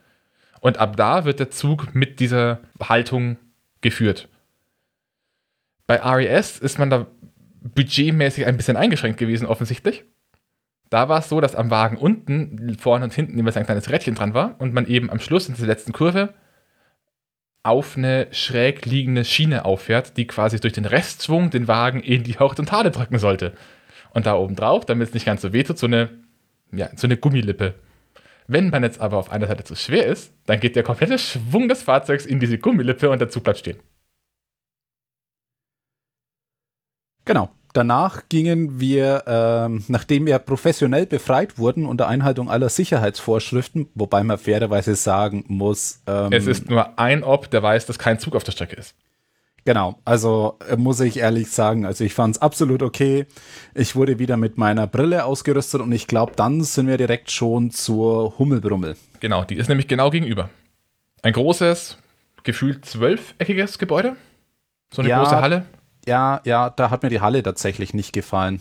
[0.60, 3.36] Und ab da wird der Zug mit dieser Haltung
[3.80, 4.28] geführt.
[5.86, 7.06] Bei RES ist man da
[7.62, 10.04] budgetmäßig ein bisschen eingeschränkt gewesen, offensichtlich.
[10.90, 14.14] Da war es so, dass am Wagen unten, vorne und hinten jeweils ein kleines Rädchen
[14.14, 16.34] dran war und man eben am Schluss in dieser letzten Kurve
[17.62, 22.38] auf eine schräg liegende Schiene auffährt, die quasi durch den Restschwung den Wagen in die
[22.38, 23.54] Horizontale drücken sollte.
[24.16, 26.08] Und da oben drauf, damit es nicht ganz so wehtut, so eine,
[26.72, 27.74] ja, so eine Gummilippe.
[28.46, 31.68] Wenn man jetzt aber auf einer Seite zu schwer ist, dann geht der komplette Schwung
[31.68, 33.78] des Fahrzeugs in diese Gummilippe und der Zug bleibt stehen.
[37.26, 37.50] Genau.
[37.74, 44.38] Danach gingen wir, ähm, nachdem wir professionell befreit wurden unter Einhaltung aller Sicherheitsvorschriften, wobei man
[44.38, 46.00] fairerweise sagen muss.
[46.06, 48.94] Ähm, es ist nur ein Ob, der weiß, dass kein Zug auf der Strecke ist.
[49.66, 53.26] Genau, also äh, muss ich ehrlich sagen, also ich fand es absolut okay.
[53.74, 57.70] Ich wurde wieder mit meiner Brille ausgerüstet und ich glaube, dann sind wir direkt schon
[57.70, 58.96] zur Hummelbrummel.
[59.20, 60.48] Genau, die ist nämlich genau gegenüber.
[61.22, 61.98] Ein großes,
[62.44, 64.16] gefühlt zwölfeckiges Gebäude.
[64.90, 65.66] So eine ja, große Halle
[66.06, 68.60] ja, ja, da hat mir die Halle tatsächlich nicht gefallen.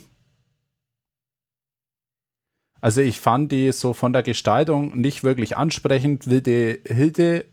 [2.81, 6.29] Also ich fand die so von der Gestaltung nicht wirklich ansprechend.
[6.29, 7.45] Wilde Hilde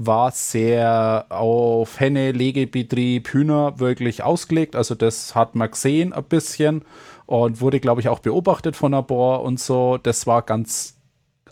[0.00, 4.76] war sehr auf Henne, Legebetrieb, Hühner wirklich ausgelegt.
[4.76, 6.84] Also das hat man gesehen ein bisschen
[7.26, 9.98] und wurde, glaube ich, auch beobachtet von Bohr und so.
[9.98, 10.96] Das war ganz,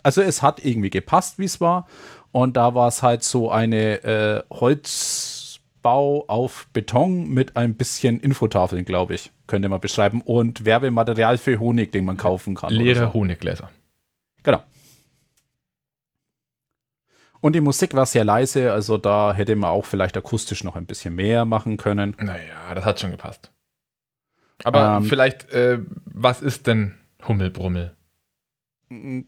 [0.01, 1.87] also es hat irgendwie gepasst, wie es war.
[2.31, 8.19] Und da war es halt so eine äh, Holz Bau auf Beton mit ein bisschen
[8.19, 10.21] Infotafeln, glaube ich, könnte man beschreiben.
[10.21, 12.73] Und Werbematerial für Honig, den man kaufen kann.
[12.73, 13.13] Leere so.
[13.13, 13.69] Honiggläser.
[14.43, 14.63] Genau.
[17.39, 20.85] Und die Musik war sehr leise, also da hätte man auch vielleicht akustisch noch ein
[20.85, 22.15] bisschen mehr machen können.
[22.19, 23.51] Naja, das hat schon gepasst.
[24.63, 26.95] Aber ähm, vielleicht, äh, was ist denn
[27.27, 27.95] Hummelbrummel?
[28.89, 29.21] Ja.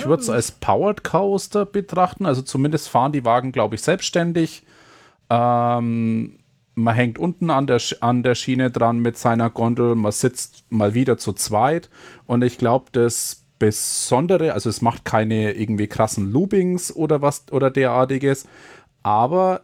[0.00, 2.26] Ich würde es als Powered Coaster betrachten.
[2.26, 4.64] Also zumindest fahren die Wagen, glaube ich, selbstständig.
[5.30, 6.38] Ähm,
[6.74, 9.94] man hängt unten an der, an der Schiene dran mit seiner Gondel.
[9.94, 11.90] Man sitzt mal wieder zu zweit.
[12.26, 17.70] Und ich glaube, das Besondere, also es macht keine irgendwie krassen Loopings oder was oder
[17.70, 18.48] derartiges,
[19.04, 19.60] aber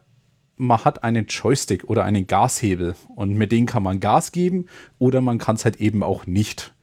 [0.55, 4.67] man hat einen Joystick oder einen Gashebel und mit dem kann man Gas geben
[5.01, 6.75] oder man kann es halt eben auch nicht.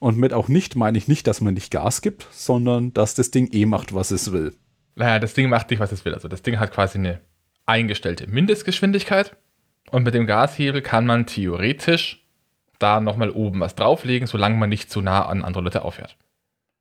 [0.00, 3.30] Und mit auch nicht meine ich nicht, dass man nicht Gas gibt, sondern dass das
[3.30, 4.52] Ding eh macht, was es will.
[4.96, 6.14] Naja, das Ding macht nicht, was es will.
[6.14, 7.20] Also das Ding hat quasi eine
[7.66, 9.36] eingestellte Mindestgeschwindigkeit.
[9.92, 12.26] Und mit dem Gashebel kann man theoretisch
[12.80, 16.16] da nochmal oben was drauflegen, solange man nicht zu nah an andere Leute aufhört.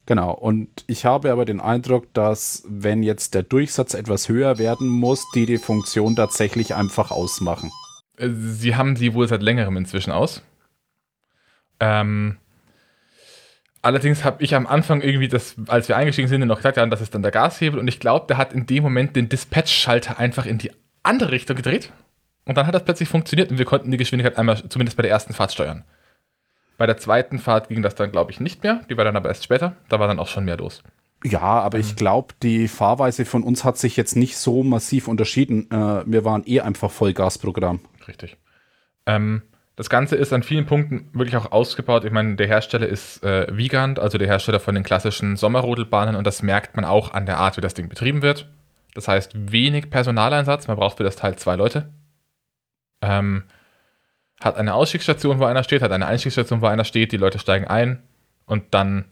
[0.06, 4.88] Genau, und ich habe aber den Eindruck, dass wenn jetzt der Durchsatz etwas höher werden
[4.88, 7.72] muss, die die Funktion tatsächlich einfach ausmachen.
[8.18, 10.44] Äh, sie haben sie wohl seit längerem inzwischen aus.
[11.80, 12.38] Ähm,
[13.82, 17.02] allerdings habe ich am Anfang irgendwie das, als wir eingestiegen sind, noch gesagt, ja, das
[17.02, 20.46] ist dann der Gashebel und ich glaube, der hat in dem Moment den Dispatch-Schalter einfach
[20.46, 21.94] in die andere Richtung gedreht
[22.46, 25.12] und dann hat das plötzlich funktioniert und wir konnten die Geschwindigkeit einmal zumindest bei der
[25.12, 25.86] ersten Fahrt steuern.
[26.78, 28.82] Bei der zweiten Fahrt ging das dann, glaube ich, nicht mehr.
[28.90, 29.76] Die war dann aber erst später.
[29.90, 30.84] Da war dann auch schon mehr los.
[31.24, 35.72] Ja, aber ich glaube, die Fahrweise von uns hat sich jetzt nicht so massiv unterschieden.
[35.72, 37.80] Äh, wir waren eh einfach Vollgasprogramm.
[38.08, 38.38] Richtig.
[39.06, 39.44] Ähm,
[39.76, 42.04] das Ganze ist an vielen Punkten wirklich auch ausgebaut.
[42.06, 46.28] Ich meine, der Hersteller ist äh, Wiegand, also der Hersteller von den klassischen Sommerrodelbahnen und
[46.28, 48.50] das merkt man auch an der Art, wie das Ding betrieben wird.
[48.94, 51.90] Das heißt, wenig Personaleinsatz, man braucht für das Teil zwei Leute.
[53.02, 53.46] Ähm,
[54.44, 57.66] hat eine Ausstiegsstation, wo einer steht, hat eine Einstiegsstation, wo einer steht, die Leute steigen
[57.66, 58.04] ein
[58.46, 59.06] und dann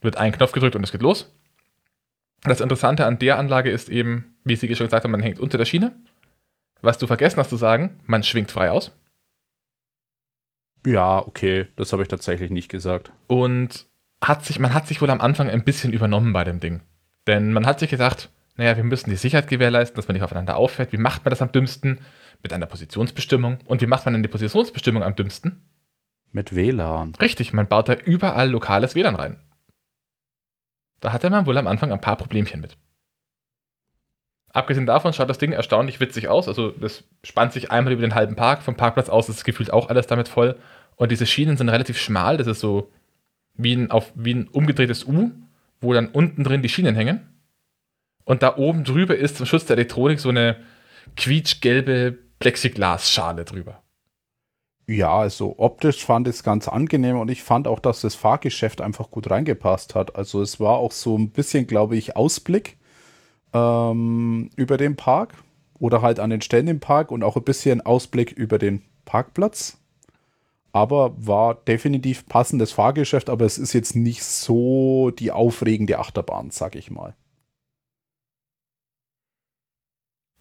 [0.00, 1.32] wird ein Knopf gedrückt und es geht los.
[2.42, 5.58] Das Interessante an der Anlage ist eben, wie Sie schon gesagt haben, man hängt unter
[5.58, 5.92] der Schiene.
[6.80, 8.90] Was du vergessen hast zu sagen, man schwingt frei aus.
[10.84, 13.12] Ja, okay, das habe ich tatsächlich nicht gesagt.
[13.28, 13.86] Und
[14.20, 16.80] hat sich, man hat sich wohl am Anfang ein bisschen übernommen bei dem Ding.
[17.28, 20.56] Denn man hat sich gedacht, naja, wir müssen die Sicherheit gewährleisten, dass man nicht aufeinander
[20.56, 20.92] auffällt.
[20.92, 22.00] Wie macht man das am dümmsten?
[22.42, 23.58] Mit einer Positionsbestimmung.
[23.66, 25.62] Und wie macht man denn die Positionsbestimmung am dümmsten?
[26.32, 27.14] Mit WLAN.
[27.16, 29.40] Richtig, man baut da überall lokales WLAN rein.
[31.00, 32.76] Da hatte man wohl am Anfang ein paar Problemchen mit.
[34.52, 36.46] Abgesehen davon schaut das Ding erstaunlich witzig aus.
[36.46, 38.62] Also, das spannt sich einmal über den halben Park.
[38.62, 40.58] Vom Parkplatz aus ist gefühlt auch alles damit voll.
[40.96, 42.36] Und diese Schienen sind relativ schmal.
[42.36, 42.90] Das ist so
[43.54, 45.32] wie ein, auf, wie ein umgedrehtes U,
[45.80, 47.28] wo dann unten drin die Schienen hängen.
[48.24, 50.56] Und da oben drüber ist zum Schutz der Elektronik so eine
[51.16, 53.82] quietschgelbe Plexiglasschale drüber.
[54.88, 58.80] Ja, also optisch fand ich es ganz angenehm und ich fand auch, dass das Fahrgeschäft
[58.80, 60.16] einfach gut reingepasst hat.
[60.16, 62.76] Also es war auch so ein bisschen, glaube ich, Ausblick
[63.52, 65.34] ähm, über den Park
[65.78, 69.78] oder halt an den Stellen im Park und auch ein bisschen Ausblick über den Parkplatz.
[70.72, 76.74] Aber war definitiv passendes Fahrgeschäft, aber es ist jetzt nicht so die aufregende Achterbahn, sag
[76.74, 77.14] ich mal.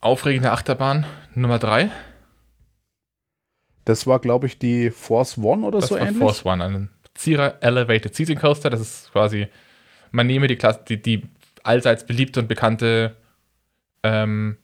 [0.02, 1.92] Aufregende Achterbahn Nummer 3.
[3.86, 6.18] Das war, glaube ich, die Force One oder das so war ähnlich.
[6.18, 8.72] Force One, ein Zierer Elevated Seating Coaster.
[8.72, 9.48] Das ist quasi,
[10.10, 11.24] man nehme die, Klasse, die, die
[11.62, 13.16] allseits beliebte und bekannte
[14.02, 14.58] ähm,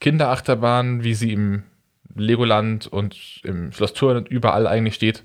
[0.00, 1.64] Kinderachterbahn, wie sie im
[2.14, 5.22] Legoland und im Schloss Thurn und überall eigentlich steht,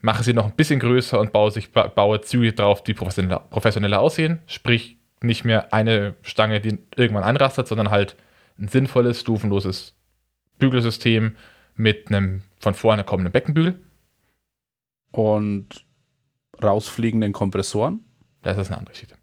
[0.00, 4.00] mache sie noch ein bisschen größer und baue, sich, baue Züge drauf, die professioneller, professioneller
[4.00, 4.38] aussehen.
[4.46, 8.16] Sprich, nicht mehr eine Stange, die irgendwann einrastet, sondern halt
[8.60, 9.96] ein sinnvolles, stufenloses
[10.58, 11.36] Bügelsystem
[11.74, 13.80] mit einem von vorne kommenden Beckenbügel.
[15.12, 15.84] Und
[16.62, 18.04] rausfliegenden Kompressoren.
[18.42, 19.16] Das ist eine andere Geschichte.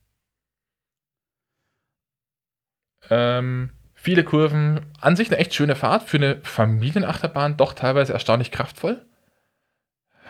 [3.10, 8.52] Ähm, viele Kurven, an sich eine echt schöne Fahrt für eine Familienachterbahn, doch teilweise erstaunlich
[8.52, 9.06] kraftvoll.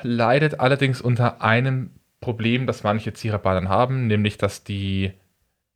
[0.04, 5.14] Leidet allerdings unter einem Problem, das manche Ziererbahnen haben, nämlich dass die,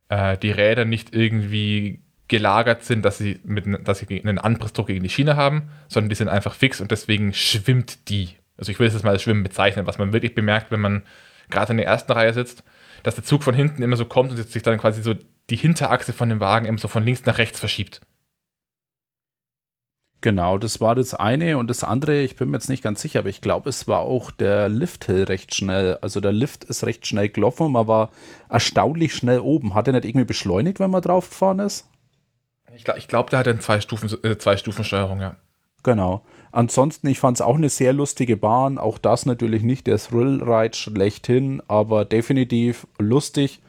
[0.08, 5.02] äh, die Räder nicht irgendwie gelagert sind, dass sie, mit, dass sie einen Anpressdruck gegen
[5.02, 8.30] die Schiene haben, sondern die sind einfach fix und deswegen schwimmt die.
[8.56, 11.02] Also ich will es jetzt mal als Schwimmen bezeichnen, was man wirklich bemerkt, wenn man
[11.50, 12.64] gerade in der ersten Reihe sitzt,
[13.02, 15.14] dass der Zug von hinten immer so kommt und sich dann quasi so
[15.50, 18.00] die Hinterachse von dem Wagen immer so von links nach rechts verschiebt.
[20.22, 23.18] Genau, das war das eine und das andere, ich bin mir jetzt nicht ganz sicher,
[23.18, 25.98] aber ich glaube, es war auch der Lifthill recht schnell.
[26.00, 28.10] Also der Lift ist recht schnell gelaufen man war
[28.48, 29.74] erstaunlich schnell oben.
[29.74, 31.91] Hat er nicht irgendwie beschleunigt, wenn man drauf gefahren ist?
[32.74, 35.36] Ich glaube, glaub, der hat eine zwei Stufen, äh, zwei Stufensteuerung, ja.
[35.82, 36.24] Genau.
[36.52, 38.78] Ansonsten, ich fand es auch eine sehr lustige Bahn.
[38.78, 43.60] Auch das natürlich nicht der Thrill-Ride schlechthin, aber definitiv lustig.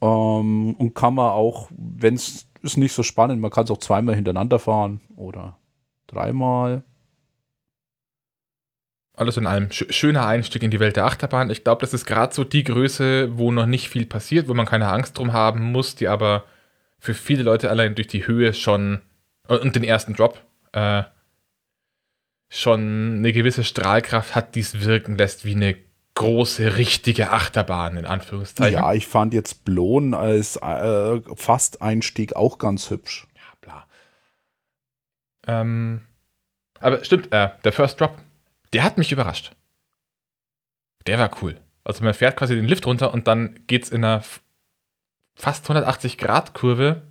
[0.00, 3.78] Ähm, und kann man auch, wenn es ist nicht so spannend, man kann es auch
[3.78, 5.56] zweimal hintereinander fahren oder
[6.06, 6.82] dreimal.
[9.14, 11.50] Alles in allem sch schöner Einstieg in die Welt der Achterbahn.
[11.50, 14.66] Ich glaube, das ist gerade so die Größe, wo noch nicht viel passiert, wo man
[14.66, 16.44] keine Angst drum haben muss, die aber
[16.98, 19.02] für viele Leute allein durch die Höhe schon
[19.46, 21.04] und den ersten Drop äh,
[22.50, 25.76] schon eine gewisse Strahlkraft hat, die es wirken lässt wie eine
[26.14, 28.74] große, richtige Achterbahn, in Anführungszeichen.
[28.74, 33.28] Ja, ich fand jetzt Blon als äh, Fast-Einstieg auch ganz hübsch.
[33.36, 33.86] Ja, bla.
[35.46, 36.02] Ähm,
[36.80, 38.18] aber stimmt, äh, der First Drop,
[38.72, 39.52] der hat mich überrascht.
[41.06, 41.56] Der war cool.
[41.84, 44.22] Also man fährt quasi den Lift runter und dann geht es in einer
[45.38, 47.02] fast 180-Grad-Kurve,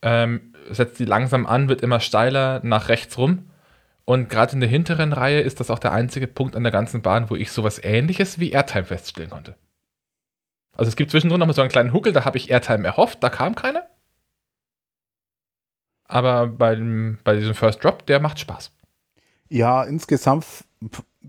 [0.00, 3.50] ähm, setzt die langsam an, wird immer steiler nach rechts rum
[4.04, 7.02] Und gerade in der hinteren Reihe ist das auch der einzige Punkt an der ganzen
[7.02, 9.56] Bahn, wo ich sowas ähnliches wie Airtime feststellen konnte.
[10.74, 13.22] Also es gibt zwischendrin noch mal so einen kleinen Huckel, da habe ich Airtime erhofft,
[13.22, 13.86] da kam keine.
[16.04, 18.72] Aber beim, bei diesem First Drop, der macht Spaß.
[19.50, 20.46] Ja, insgesamt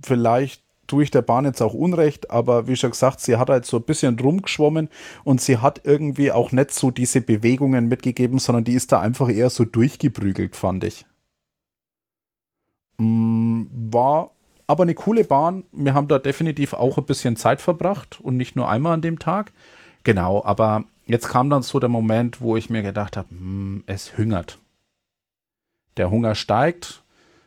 [0.01, 3.65] vielleicht tue ich der Bahn jetzt auch Unrecht, aber wie schon gesagt, sie hat halt
[3.65, 4.89] so ein bisschen rumgeschwommen
[5.23, 9.29] und sie hat irgendwie auch nicht so diese Bewegungen mitgegeben, sondern die ist da einfach
[9.29, 11.05] eher so durchgeprügelt, fand ich.
[12.97, 14.31] Mm, war
[14.67, 15.63] aber eine coole Bahn.
[15.71, 19.19] Wir haben da definitiv auch ein bisschen Zeit verbracht und nicht nur einmal an dem
[19.19, 19.51] Tag.
[20.03, 24.17] Genau, aber jetzt kam dann so der Moment, wo ich mir gedacht habe, hm, es
[24.17, 24.59] hungert.
[25.97, 27.03] Der Hunger steigt.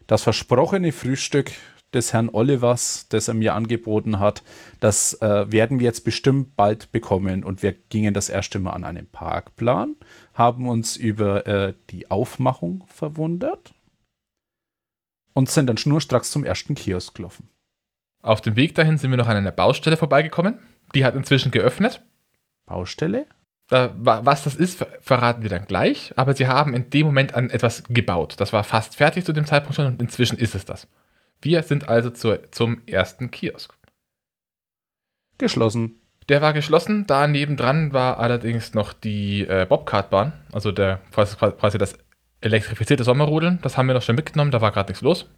[0.06, 1.50] Das versprochene Frühstück
[1.96, 4.42] des Herrn Olivers, das er mir angeboten hat,
[4.80, 7.42] das äh, werden wir jetzt bestimmt bald bekommen.
[7.42, 9.96] Und wir gingen das erste Mal an einen Parkplan,
[10.34, 13.74] haben uns über äh, die Aufmachung verwundert
[15.34, 17.48] und sind dann schnurstracks zum ersten Kiosk gelaufen.
[18.22, 20.58] Auf dem Weg dahin sind wir noch an einer Baustelle vorbeigekommen.
[20.94, 22.02] Die hat inzwischen geöffnet.
[22.66, 23.26] Baustelle?
[23.70, 26.12] Äh, was das ist, verraten wir dann gleich.
[26.16, 28.34] Aber sie haben in dem Moment an etwas gebaut.
[28.38, 30.88] Das war fast fertig zu dem Zeitpunkt schon und inzwischen ist es das.
[31.40, 33.74] Wir sind also zur, zum ersten Kiosk.
[35.38, 36.00] Geschlossen.
[36.28, 37.06] Der war geschlossen.
[37.06, 41.98] Da nebendran war allerdings noch die äh, Bobcartbahn, also der quasi das
[42.40, 45.28] elektrifizierte Sommerrodeln, das haben wir noch schnell mitgenommen, da war gerade nichts los.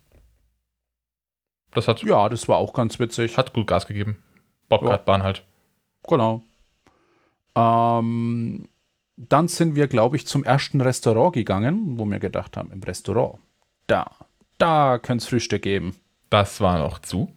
[1.72, 2.02] Das hat.
[2.02, 3.36] Ja, das war auch ganz witzig.
[3.36, 4.22] Hat gut Gas gegeben.
[4.68, 5.24] Bobcartbahn ja.
[5.24, 5.44] halt.
[6.06, 6.42] Genau.
[7.54, 8.68] Ähm,
[9.16, 13.38] dann sind wir, glaube ich, zum ersten Restaurant gegangen, wo wir gedacht haben, im Restaurant,
[13.86, 14.10] da,
[14.58, 15.96] da könnte es Frühstück geben.
[16.30, 17.34] Das war noch zu.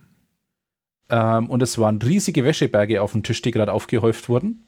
[1.09, 4.67] Ähm, und es waren riesige Wäscheberge auf dem Tisch, die gerade aufgehäuft wurden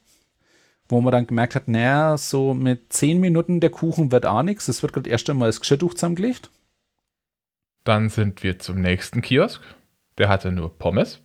[0.89, 4.67] wo man dann gemerkt hat, naja, so mit zehn Minuten der Kuchen wird auch nichts.
[4.67, 6.49] Es wird gerade erst einmal das Geschirrtuch zusammengelegt.
[7.83, 9.61] Dann sind wir zum nächsten Kiosk.
[10.17, 11.21] Der hatte nur Pommes.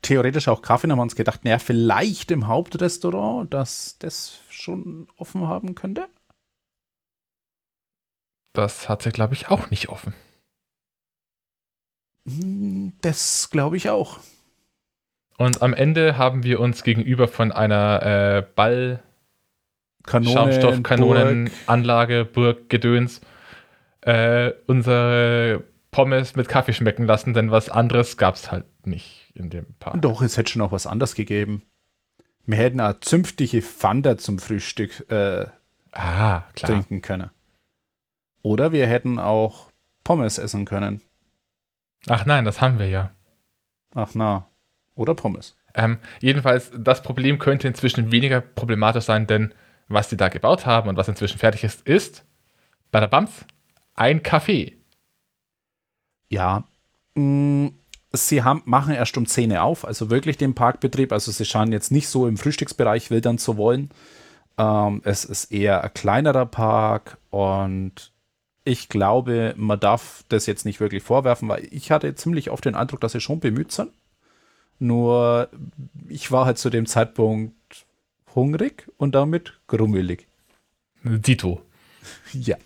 [0.00, 5.46] Theoretisch auch Kaffee, haben wir uns gedacht, naja, vielleicht im Hauptrestaurant, dass das schon offen
[5.46, 6.08] haben könnte.
[8.52, 10.14] Das hatte, glaube ich, auch nicht offen.
[12.26, 14.18] Hm, das glaube ich auch.
[15.38, 19.02] Und am Ende haben wir uns gegenüber von einer äh, Ball
[20.04, 23.20] Kanonen, Schaumstoffkanonenanlage, Burg, Gedöns,
[24.02, 29.50] äh, unsere Pommes mit Kaffee schmecken lassen, denn was anderes gab es halt nicht in
[29.50, 30.00] dem Park.
[30.00, 31.62] Doch, es hätte schon auch was anderes gegeben.
[32.46, 35.46] Wir hätten eine zünftige Fanta zum Frühstück äh,
[35.92, 37.30] ah, trinken können.
[38.42, 39.70] Oder wir hätten auch
[40.04, 41.00] Pommes essen können.
[42.08, 43.12] Ach nein, das haben wir ja.
[43.94, 44.48] Ach na.
[44.94, 45.56] Oder Pommes.
[45.74, 49.54] Ähm, jedenfalls, das Problem könnte inzwischen weniger problematisch sein, denn
[49.88, 52.24] was sie da gebaut haben und was inzwischen fertig ist, ist
[52.90, 53.44] bei der Bams
[53.94, 54.74] ein Café.
[56.28, 56.64] Ja,
[57.14, 57.22] mh,
[57.68, 57.78] mm,
[58.12, 61.12] sie haben, machen erst um 10 Uhr auf, also wirklich den Parkbetrieb.
[61.12, 63.90] Also sie scheinen jetzt nicht so im Frühstücksbereich wildern zu wollen.
[64.58, 68.11] Ähm, es ist eher ein kleinerer Park und
[68.64, 72.74] ich glaube, man darf das jetzt nicht wirklich vorwerfen, weil ich hatte ziemlich oft den
[72.74, 73.90] Eindruck, dass sie schon bemüht sind.
[74.78, 75.48] Nur
[76.08, 77.54] ich war halt zu dem Zeitpunkt
[78.34, 80.26] hungrig und damit grummelig.
[81.04, 81.62] Dito.
[82.32, 82.56] Ja.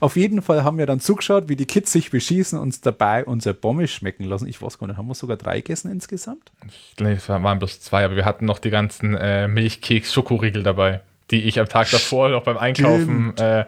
[0.00, 3.52] Auf jeden Fall haben wir dann zugeschaut, wie die Kids sich beschießen und dabei unser
[3.52, 4.46] Pommes schmecken lassen.
[4.46, 6.52] Ich weiß gar nicht, haben wir sogar drei gegessen insgesamt?
[6.66, 11.02] Ich glaube, es waren bloß zwei, aber wir hatten noch die ganzen äh, Milchkeks-Schokoriegel dabei,
[11.30, 13.66] die ich am Tag davor noch beim Einkaufen äh,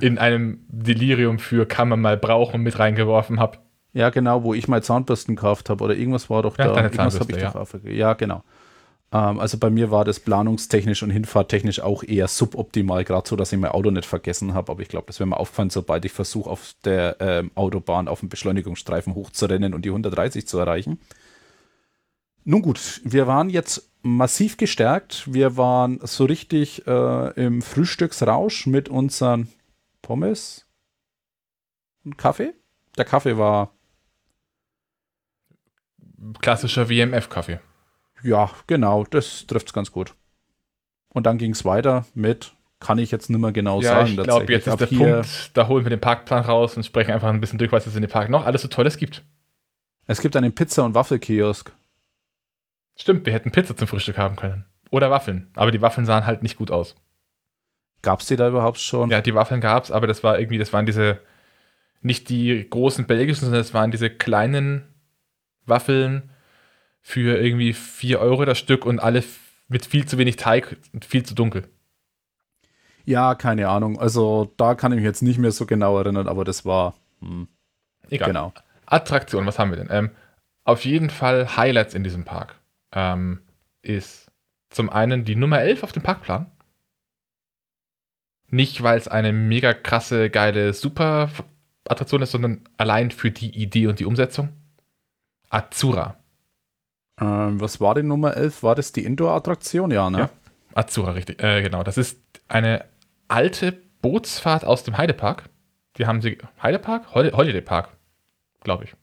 [0.00, 3.58] in einem Delirium für kann man mal brauchen mit reingeworfen habe.
[3.92, 6.74] Ja, genau, wo ich mal Zahnbürsten gekauft habe oder irgendwas war doch ja, da.
[6.74, 7.50] Deine irgendwas habe ich ja.
[7.50, 8.42] doch Ja, genau.
[9.12, 13.52] Ähm, also bei mir war das planungstechnisch und hinfahrttechnisch auch eher suboptimal, gerade so, dass
[13.52, 14.72] ich mein Auto nicht vergessen habe.
[14.72, 18.20] Aber ich glaube, das wäre mir aufgefallen, sobald ich versuche, auf der ähm, Autobahn auf
[18.20, 20.98] dem Beschleunigungsstreifen hochzurennen und die 130 zu erreichen.
[22.44, 25.24] Nun gut, wir waren jetzt massiv gestärkt.
[25.32, 29.48] Wir waren so richtig äh, im Frühstücksrausch mit unseren
[30.06, 30.64] Pommes
[32.04, 32.54] und Kaffee.
[32.96, 33.72] Der Kaffee war
[36.40, 37.58] klassischer WMF-Kaffee.
[38.22, 40.14] Ja, genau, das trifft es ganz gut.
[41.08, 44.10] Und dann ging es weiter mit, kann ich jetzt nicht mehr genau ja, sagen.
[44.10, 47.28] Ich glaube, jetzt ist der Punkt, da holen wir den Parkplan raus und sprechen einfach
[47.28, 49.24] ein bisschen durch, was es in dem Park noch alles so Tolles gibt.
[50.06, 51.72] Es gibt einen Pizza- und Waffelkiosk.
[52.94, 54.66] Stimmt, wir hätten Pizza zum Frühstück haben können.
[54.92, 55.50] Oder Waffeln.
[55.56, 56.94] Aber die Waffeln sahen halt nicht gut aus.
[58.06, 59.10] Gab es die da überhaupt schon?
[59.10, 61.18] Ja, die Waffeln gab es, aber das war irgendwie, das waren diese,
[62.02, 64.94] nicht die großen belgischen, sondern das waren diese kleinen
[65.64, 66.30] Waffeln
[67.00, 69.24] für irgendwie 4 Euro das Stück und alle
[69.66, 71.68] mit viel zu wenig Teig und viel zu dunkel.
[73.04, 73.98] Ja, keine Ahnung.
[73.98, 76.94] Also da kann ich mich jetzt nicht mehr so genau erinnern, aber das war.
[77.20, 77.48] Hm,
[78.08, 78.28] Egal.
[78.28, 78.52] genau.
[78.86, 79.88] Attraktion, was haben wir denn?
[79.90, 80.10] Ähm,
[80.62, 82.54] auf jeden Fall Highlights in diesem Park
[82.92, 83.40] ähm,
[83.82, 84.30] ist
[84.70, 86.52] zum einen die Nummer 11 auf dem Parkplan.
[88.48, 91.30] Nicht, weil es eine mega krasse, geile, super
[91.84, 94.50] Attraktion ist, sondern allein für die Idee und die Umsetzung.
[95.50, 96.16] Azura.
[97.20, 98.62] Ähm, was war die Nummer 11?
[98.62, 99.90] War das die Indoor-Attraktion?
[99.90, 100.18] Ja, ne?
[100.18, 100.30] Ja.
[100.74, 101.42] Azura, richtig.
[101.42, 101.82] Äh, genau.
[101.82, 102.84] Das ist eine
[103.28, 103.72] alte
[104.02, 105.44] Bootsfahrt aus dem Heidepark.
[105.96, 106.38] Die haben sie.
[106.62, 107.14] Heidepark?
[107.14, 107.88] Hol Holiday Park,
[108.62, 108.94] glaube ich.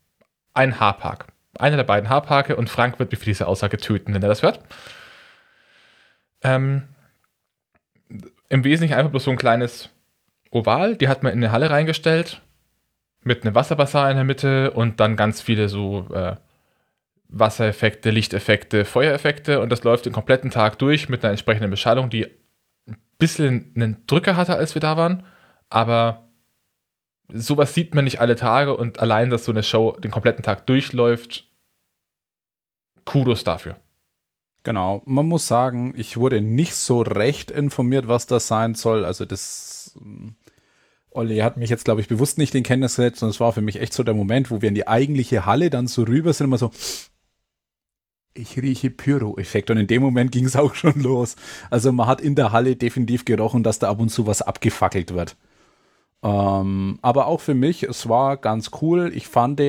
[0.53, 1.27] Ein Haarpark.
[1.57, 4.43] Einer der beiden Haarparke und Frank wird mich für diese Aussage töten, wenn er das
[4.43, 4.59] hört.
[6.43, 6.83] Ähm,
[8.53, 9.89] Im Wesentlichen einfach bloß so ein kleines
[10.51, 10.95] Oval.
[10.95, 12.43] Die hat man in eine Halle reingestellt.
[13.23, 16.35] Mit einem Wasserbassin in der Mitte und dann ganz viele so äh,
[17.29, 22.27] Wassereffekte, Lichteffekte, Feuereffekte und das läuft den kompletten Tag durch mit einer entsprechenden Beschallung, die
[22.87, 25.25] ein bisschen einen Drücker hatte, als wir da waren,
[25.71, 26.27] aber
[27.29, 30.67] sowas sieht man nicht alle Tage und allein, dass so eine Show den kompletten Tag
[30.67, 31.49] durchläuft,
[33.03, 33.77] Kudos dafür.
[34.63, 35.01] Genau.
[35.05, 39.05] Man muss sagen, ich wurde nicht so recht informiert, was das sein soll.
[39.05, 39.97] Also das.
[40.01, 40.35] ähm,
[41.11, 43.61] Olli hat mich jetzt, glaube ich, bewusst nicht in Kenntnis gesetzt und es war für
[43.61, 46.45] mich echt so der Moment, wo wir in die eigentliche Halle dann so rüber sind,
[46.45, 46.71] immer so,
[48.33, 51.35] ich rieche Pyro-Effekt und in dem Moment ging es auch schon los.
[51.69, 55.13] Also man hat in der Halle definitiv gerochen, dass da ab und zu was abgefackelt
[55.13, 55.35] wird.
[56.23, 59.11] Ähm, aber auch für mich, es war ganz cool.
[59.13, 59.59] Ich fand,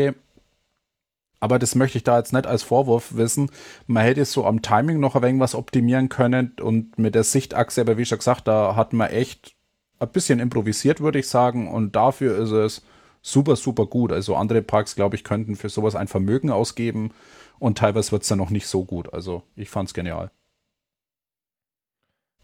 [1.45, 3.51] aber das möchte ich da jetzt nicht als Vorwurf wissen,
[3.87, 7.83] man hätte so am Timing noch ein wenig was optimieren können und mit der Sichtachse,
[7.83, 9.55] aber wie schon gesagt, da hat man echt
[9.99, 12.83] ein bisschen improvisiert, würde ich sagen, und dafür ist es
[13.21, 14.11] super, super gut.
[14.11, 17.13] Also andere Parks, glaube ich, könnten für sowas ein Vermögen ausgeben
[17.59, 19.13] und teilweise wird es dann noch nicht so gut.
[19.13, 20.31] Also ich fand es genial.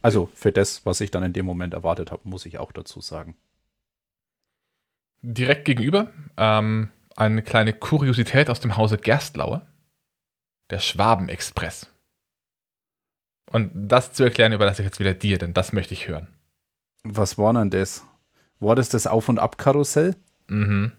[0.03, 3.01] Also für das, was ich dann in dem Moment erwartet habe, muss ich auch dazu
[3.01, 3.35] sagen.
[5.23, 9.67] Direkt gegenüber ähm, eine kleine Kuriosität aus dem Hause Gerstlauer.
[10.71, 11.89] Der Schwabenexpress.
[13.51, 16.29] Und das zu erklären, überlasse ich jetzt wieder dir, denn das möchte ich hören.
[17.03, 18.05] Was war denn das?
[18.61, 20.15] War das das Auf- und Ab-Karussell
[20.51, 20.93] Mhm.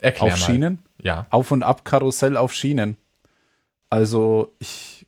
[0.00, 0.46] Erklär auf mal.
[0.46, 0.78] Schienen?
[1.02, 1.26] Ja.
[1.30, 2.96] Auf- und Ab-Karussell auf Schienen.
[3.90, 5.06] Also ich,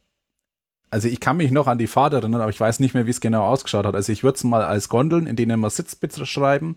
[0.90, 3.10] also ich kann mich noch an die Fahrt erinnern, aber ich weiß nicht mehr, wie
[3.10, 3.94] es genau ausgeschaut hat.
[3.94, 6.76] Also ich würde es mal als Gondeln, in denen man Sitz beschreiben,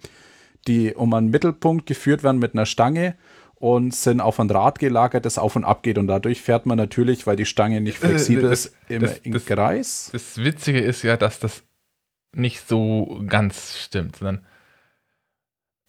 [0.68, 3.16] die um einen Mittelpunkt geführt werden mit einer Stange
[3.56, 5.98] und sind auf ein Rad gelagert, das auf und ab geht.
[5.98, 9.18] Und dadurch fährt man natürlich, weil die Stange nicht Äh, flexibel das- ist, immer das-
[9.20, 10.10] im das- Kreis.
[10.14, 11.64] Das Witzige ist ja, dass das
[12.34, 14.46] nicht so ganz stimmt, sondern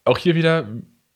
[0.05, 0.67] auch hier wieder,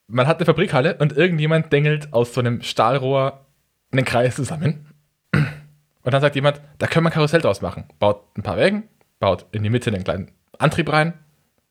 [0.07, 3.47] man hat eine Fabrikhalle und irgendjemand dengelt aus so einem Stahlrohr
[3.91, 4.87] einen Kreis zusammen.
[5.33, 7.85] Und dann sagt jemand, da können wir ein Karussell draus machen.
[7.99, 8.85] Baut ein paar Wägen,
[9.21, 11.15] baut in die Mitte einen kleinen Antrieb rein,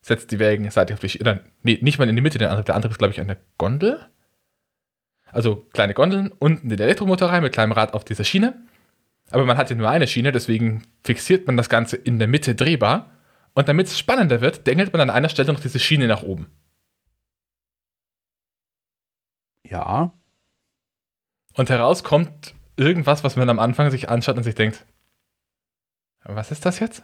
[0.04, 1.40] setzt die Wägen seitlich auf die Schiene.
[1.62, 2.66] Nee, nicht mal in die Mitte den Antrieb.
[2.66, 4.06] Der Antrieb ist, glaube ich, eine Gondel.
[5.32, 8.54] Also kleine Gondeln, unten den Elektromotor rein mit kleinem Rad auf dieser Schiene.
[9.30, 12.54] Aber man hat ja nur eine Schiene, deswegen fixiert man das Ganze in der Mitte
[12.54, 13.12] drehbar.
[13.54, 16.50] Und damit es spannender wird, dengelt man an einer Stelle noch diese Schiene nach oben.
[19.66, 20.12] Ja,
[21.54, 24.84] Und heraus kommt irgendwas, was man am Anfang sich anschaut und sich denkt,
[26.24, 27.02] was ist das jetzt?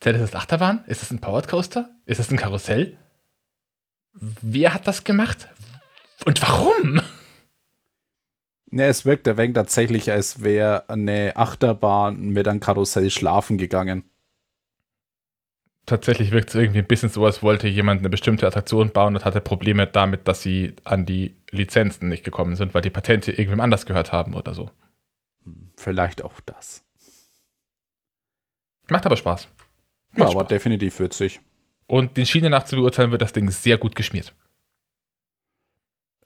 [0.00, 0.84] Zählt das als Achterbahn?
[0.86, 1.90] Ist das ein Powered Coaster?
[2.06, 2.96] Ist das ein Karussell?
[4.12, 5.48] Wer hat das gemacht?
[6.24, 7.00] Und warum?
[8.70, 14.04] Ne, es wirkt ein wenig tatsächlich, als wäre eine Achterbahn mit einem Karussell schlafen gegangen.
[15.86, 19.24] Tatsächlich wirkt es irgendwie ein bisschen so, als wollte jemand eine bestimmte Attraktion bauen und
[19.24, 23.60] hatte Probleme damit, dass sie an die Lizenzen nicht gekommen sind, weil die Patente irgendwem
[23.60, 24.70] anders gehört haben oder so.
[25.76, 26.84] Vielleicht auch das.
[28.88, 29.48] Macht aber Spaß.
[30.16, 31.40] Ja, aber definitiv witzig.
[31.86, 34.34] Und den Schienen nach zu beurteilen, wird das Ding sehr gut geschmiert.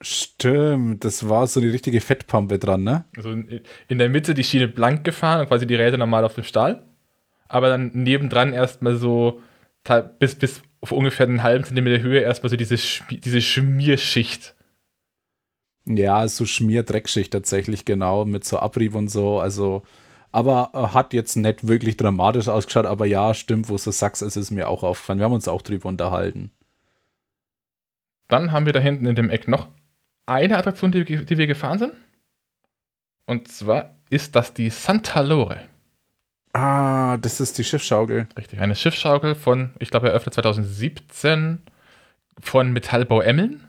[0.00, 3.04] Stimmt, das war so die richtige Fettpampe dran, ne?
[3.16, 6.34] Also in, in der Mitte die Schiene blank gefahren und quasi die Räder normal auf
[6.34, 6.86] dem Stahl.
[7.48, 9.40] Aber dann nebendran erstmal so
[10.18, 14.54] bis, bis auf ungefähr einen halben Zentimeter Höhe erstmal so diese, Schmi- diese Schmierschicht.
[15.86, 19.40] Ja, so Schmierdreckschicht tatsächlich, genau, mit so Abrieb und so.
[19.40, 19.82] Also,
[20.34, 24.36] aber äh, hat jetzt nicht wirklich dramatisch ausgeschaut, aber ja, stimmt, wo du sagst, es
[24.36, 25.18] ist mir auch aufgefallen.
[25.20, 26.50] Wir haben uns auch drüber unterhalten.
[28.28, 29.68] Dann haben wir da hinten in dem Eck noch
[30.26, 31.92] eine Attraktion, die, wir- die wir gefahren sind.
[33.26, 35.60] Und zwar ist das die Santa Lore.
[36.52, 38.28] Ah, das ist die Schiffsschaukel.
[38.36, 41.62] Richtig, eine Schiffsschaukel von, ich glaube, eröffnet 2017
[42.40, 43.66] von Metallbau Emmeln.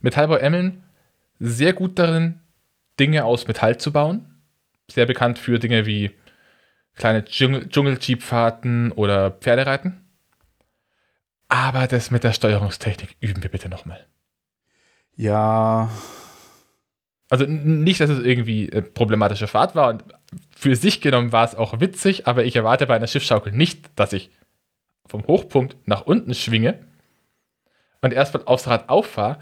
[0.00, 0.82] Metallbau Emmeln,
[1.38, 2.40] sehr gut darin,
[2.98, 4.35] Dinge aus Metall zu bauen.
[4.90, 6.12] Sehr bekannt für Dinge wie
[6.94, 10.02] kleine Dschungel- Dschungeljeepfahrten oder Pferdereiten.
[11.48, 14.06] Aber das mit der Steuerungstechnik üben wir bitte nochmal.
[15.16, 15.90] Ja,
[17.28, 20.04] Also nicht, dass es irgendwie äh, problematische Fahrt war und
[20.56, 24.12] für sich genommen war es auch witzig, aber ich erwarte bei einer Schiffsschaukel nicht, dass
[24.12, 24.30] ich
[25.06, 26.78] vom Hochpunkt nach unten schwinge
[28.00, 29.38] und erstmal aufs Rad auffahre,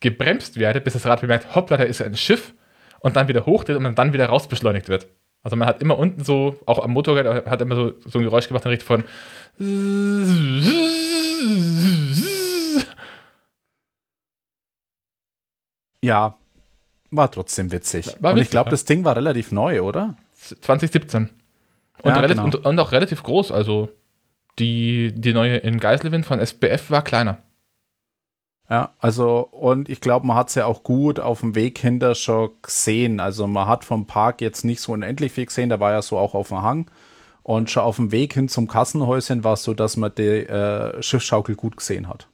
[0.00, 2.54] gebremst werde, bis das Rad bemerkt, hoppla, da ist ein Schiff
[3.00, 5.08] und dann wieder hochdreht und dann wieder rausbeschleunigt wird.
[5.42, 8.48] Also man hat immer unten so, auch am Motorrad hat immer so, so ein Geräusch
[8.48, 9.04] gemacht in Richtung von
[16.02, 16.36] ja,
[17.10, 18.16] war trotzdem witzig.
[18.20, 18.70] War und ich witzig, glaube, ja.
[18.72, 20.16] das Ding war relativ neu, oder?
[20.34, 21.30] 2017.
[22.02, 22.44] Und, Ja, relativ, genau.
[22.44, 23.52] und, und auch relativ groß.
[23.52, 23.90] Also
[24.58, 27.38] die, die neue in Geiselwind von SBF war kleiner.
[28.70, 32.14] Ja, also, und ich glaube, man hat es ja auch gut auf dem Weg hinter
[32.14, 33.18] schon gesehen.
[33.18, 36.16] Also, man hat vom Park jetzt nicht so unendlich viel gesehen, da war ja so
[36.16, 36.88] auch auf dem Hang.
[37.42, 41.02] Und schon auf dem Weg hin zum Kassenhäuschen war es so, dass man die äh,
[41.02, 42.28] Schiffsschaukel gut gesehen hat.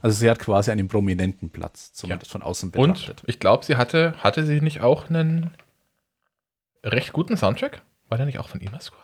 [0.00, 3.24] Also, sie hat quasi einen prominenten Platz, zumindest von außen Und betrachtet.
[3.26, 5.50] ich glaube, sie hatte, hatte sie nicht auch einen
[6.84, 7.82] recht guten Soundtrack?
[8.08, 9.02] War der nicht auch von Imascore?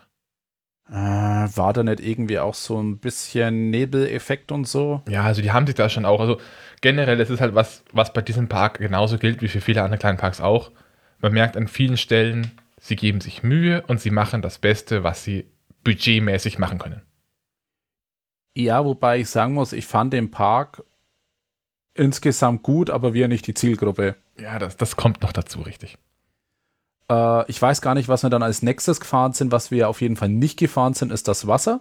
[0.91, 5.03] Äh, war da nicht irgendwie auch so ein bisschen Nebeleffekt und so?
[5.09, 6.39] Ja, also die haben sich da schon auch, also
[6.83, 9.99] generell ist es halt was, was bei diesem Park genauso gilt wie für viele andere
[9.99, 10.73] kleinen Parks auch.
[11.21, 15.25] Man merkt an vielen Stellen, sie geben sich Mühe und sie machen das Beste, was
[15.25, 15.47] sie
[15.85, 17.01] budgetmäßig machen können.
[18.57, 20.85] Ja, wobei ich sagen muss, ich fand den Park
[21.95, 24.17] insgesamt gut, aber wir nicht die Zielgruppe.
[24.39, 25.97] Ja, das, das kommt noch dazu, richtig.
[27.11, 29.53] Äh, ich weiß gar nicht, was wir dann als nächstes gefahren sind.
[29.53, 31.81] Was wir auf jeden Fall nicht gefahren sind, ist das Wasser.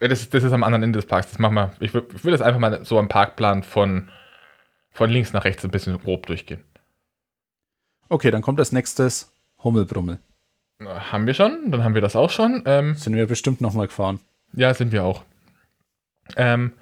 [0.00, 1.28] Ja, das, ist- das ist am anderen Ende des Parks.
[1.30, 1.72] Das machen wir.
[1.80, 4.08] Ich, ich will das einfach mal so am Parkplan von,
[4.90, 6.64] von links nach rechts ein bisschen grob durchgehen.
[8.08, 10.18] Okay, dann kommt als nächstes Hummelbrummel.
[10.82, 12.62] Haben wir schon, dann haben wir das auch schon.
[12.64, 14.18] Ähm, Sind wir bestimmt nochmal gefahren.
[14.54, 15.24] ja, sind wir auch.
[16.36, 16.72] Ähm,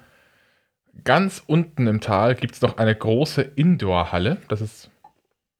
[1.03, 4.37] ganz unten im Tal gibt es noch eine große Indoor-Halle.
[4.47, 4.89] Das ist,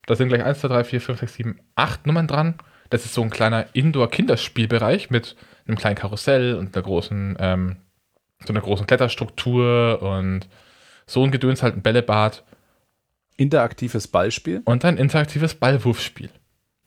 [0.06, 2.54] da sind gleich 1, 2, 3, 4, 5, 6, 7, 8 Nummern dran.
[2.88, 5.36] Das ist so ein kleiner Indoor-Kinderspielbereich mit
[5.66, 7.76] einem kleinen Karussell und einer großen, ähm,
[8.44, 10.48] so einer großen Kletterstruktur und
[11.06, 12.44] so ein Gedöns halt ein Bällebad.
[13.36, 14.62] Interaktives Ballspiel.
[14.64, 16.30] Und ein interaktives Ballwurfspiel.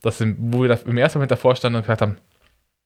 [0.01, 2.18] Das sind, wo wir da im ersten Moment davor standen und gesagt haben,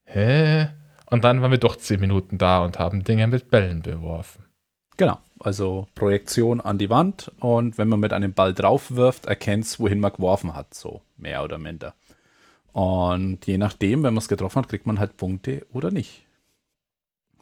[0.05, 0.69] hä?
[1.09, 4.45] Und dann waren wir doch zehn Minuten da und haben Dinge mit Bällen beworfen.
[4.97, 5.19] Genau.
[5.39, 9.79] Also Projektion an die Wand und wenn man mit einem Ball drauf wirft, erkennt es,
[9.79, 10.73] wohin man geworfen hat.
[10.73, 11.93] So mehr oder minder.
[12.73, 16.25] Und je nachdem, wenn man es getroffen hat, kriegt man halt Punkte oder nicht.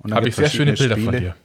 [0.10, 1.20] Habe ich sehr schöne Bilder von Spiele.
[1.20, 1.36] dir.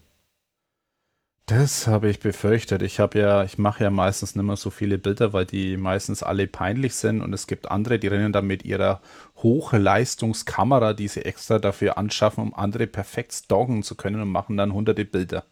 [1.47, 2.81] Das habe ich befürchtet.
[2.83, 6.23] Ich habe ja, ich mache ja meistens nicht mehr so viele Bilder, weil die meistens
[6.23, 9.01] alle peinlich sind und es gibt andere, die rennen dann mit ihrer
[9.39, 14.73] Hochleistungskamera, die sie extra dafür anschaffen, um andere perfekt stalken zu können und machen dann
[14.73, 15.45] hunderte Bilder.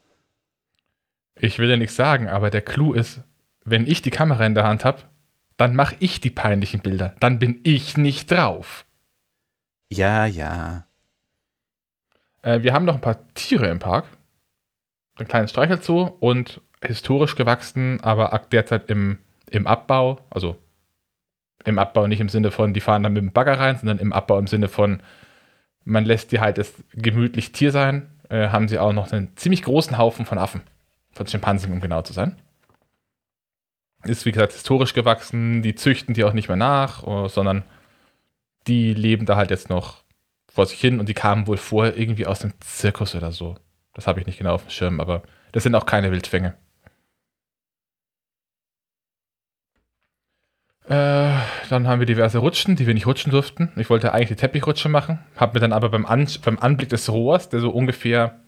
[1.40, 3.20] Ich will ja nichts sagen, aber der Clou ist,
[3.64, 5.02] wenn ich die Kamera in der Hand habe,
[5.56, 7.14] dann mache ich die peinlichen Bilder.
[7.20, 8.86] Dann bin ich nicht drauf.
[9.90, 10.86] Ja, ja.
[12.42, 14.06] Äh, wir haben noch ein paar Tiere im Park.
[15.16, 19.18] Ein kleines Streichelzoo und historisch gewachsen, aber derzeit im,
[19.50, 20.20] im Abbau.
[20.30, 20.56] Also
[21.64, 24.12] im Abbau nicht im Sinne von, die fahren dann mit dem Bagger rein, sondern im
[24.12, 25.02] Abbau im Sinne von,
[25.84, 28.10] man lässt die halt das gemütlich Tier sein.
[28.28, 30.62] Äh, haben sie auch noch einen ziemlich großen Haufen von Affen.
[31.18, 32.40] Von Schimpansen, um genau zu sein.
[34.04, 35.62] Ist, wie gesagt, historisch gewachsen.
[35.62, 37.64] Die züchten die auch nicht mehr nach, äh, sondern
[38.68, 40.04] die leben da halt jetzt noch
[40.48, 43.56] vor sich hin und die kamen wohl vorher irgendwie aus dem Zirkus oder so.
[43.94, 46.56] Das habe ich nicht genau auf dem Schirm, aber das sind auch keine Wildfänge.
[50.84, 51.34] Äh,
[51.68, 53.72] dann haben wir diverse Rutschen, die wir nicht rutschen durften.
[53.74, 57.10] Ich wollte eigentlich die Teppichrutsche machen, habe mir dann aber beim, An beim Anblick des
[57.10, 58.38] Rohrs, der so ungefähr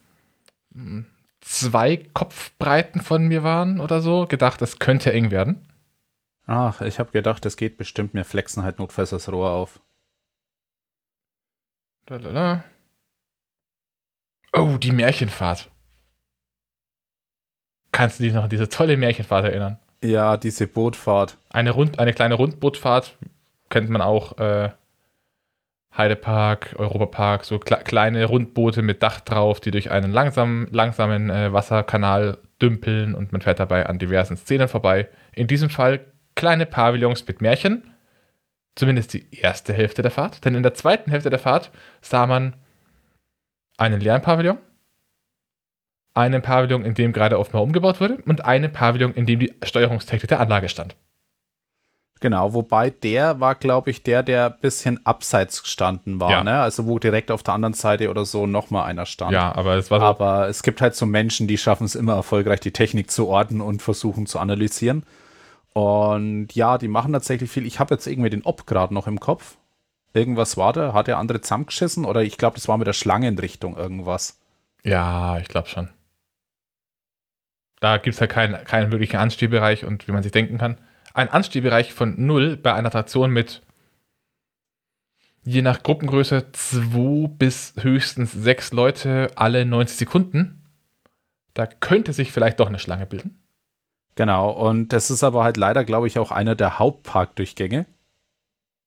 [0.70, 1.04] mh,
[1.40, 5.66] zwei Kopfbreiten von mir waren oder so, gedacht, das könnte eng werden.
[6.46, 8.14] Ach, ich habe gedacht, das geht bestimmt.
[8.14, 9.80] Wir flexen halt notfalls das Rohr auf.
[12.08, 12.64] Lalala.
[14.52, 15.70] Oh, die Märchenfahrt.
[17.92, 19.78] Kannst du dich noch an diese tolle Märchenfahrt erinnern?
[20.02, 21.36] Ja, diese Bootfahrt.
[21.50, 23.16] Eine, Rund, eine kleine Rundbootfahrt
[23.68, 24.38] kennt man auch.
[24.38, 24.70] Äh,
[25.96, 31.52] Heidepark, Europapark, so kle kleine Rundboote mit Dach drauf, die durch einen langsam, langsamen äh,
[31.52, 35.08] Wasserkanal dümpeln und man fährt dabei an diversen Szenen vorbei.
[35.32, 36.00] In diesem Fall
[36.34, 37.94] kleine Pavillons mit Märchen.
[38.76, 40.44] Zumindest die erste Hälfte der Fahrt.
[40.44, 41.70] Denn in der zweiten Hälfte der Fahrt
[42.00, 42.54] sah man
[43.76, 44.58] einen leeren Pavillon,
[46.14, 50.28] einen Pavillon, in dem gerade offenbar umgebaut wurde und einen Pavillon, in dem die Steuerungstechnik
[50.28, 50.96] der Anlage stand.
[52.22, 56.44] Genau, wobei der war, glaube ich, der, der ein bisschen abseits gestanden war, Ja.
[56.44, 56.60] ne?
[56.60, 59.32] Also wo direkt auf der anderen Seite oder so nochmal einer stand.
[59.32, 60.04] Ja, aber es war so.
[60.06, 63.62] Aber es gibt halt so Menschen, die schaffen es immer erfolgreich, die Technik zu ordnen
[63.62, 65.04] und versuchen zu analysieren.
[65.72, 67.64] Und ja, die machen tatsächlich viel.
[67.64, 69.56] Ich habe jetzt irgendwie den Ob gerade noch im Kopf.
[70.12, 73.76] Irgendwas war da, hat der andere zusammengeschissen oder ich glaube, das war mit der Schlangenrichtung
[73.78, 74.38] irgendwas.
[74.82, 75.88] Ja, ich glaube schon.
[77.80, 80.76] Da gibt es halt keinen, keinen wirklichen Anstiegbereich und wie man sich denken kann.
[81.12, 83.62] Ein Anstiegbereich von 0 bei einer Attraktion mit
[85.44, 90.62] je nach Gruppengröße 2 bis höchstens 6 Leute alle 90 Sekunden.
[91.54, 93.42] Da könnte sich vielleicht doch eine Schlange bilden.
[94.14, 97.86] Genau, und das ist aber halt leider, glaube ich, auch einer der Hauptparkdurchgänge.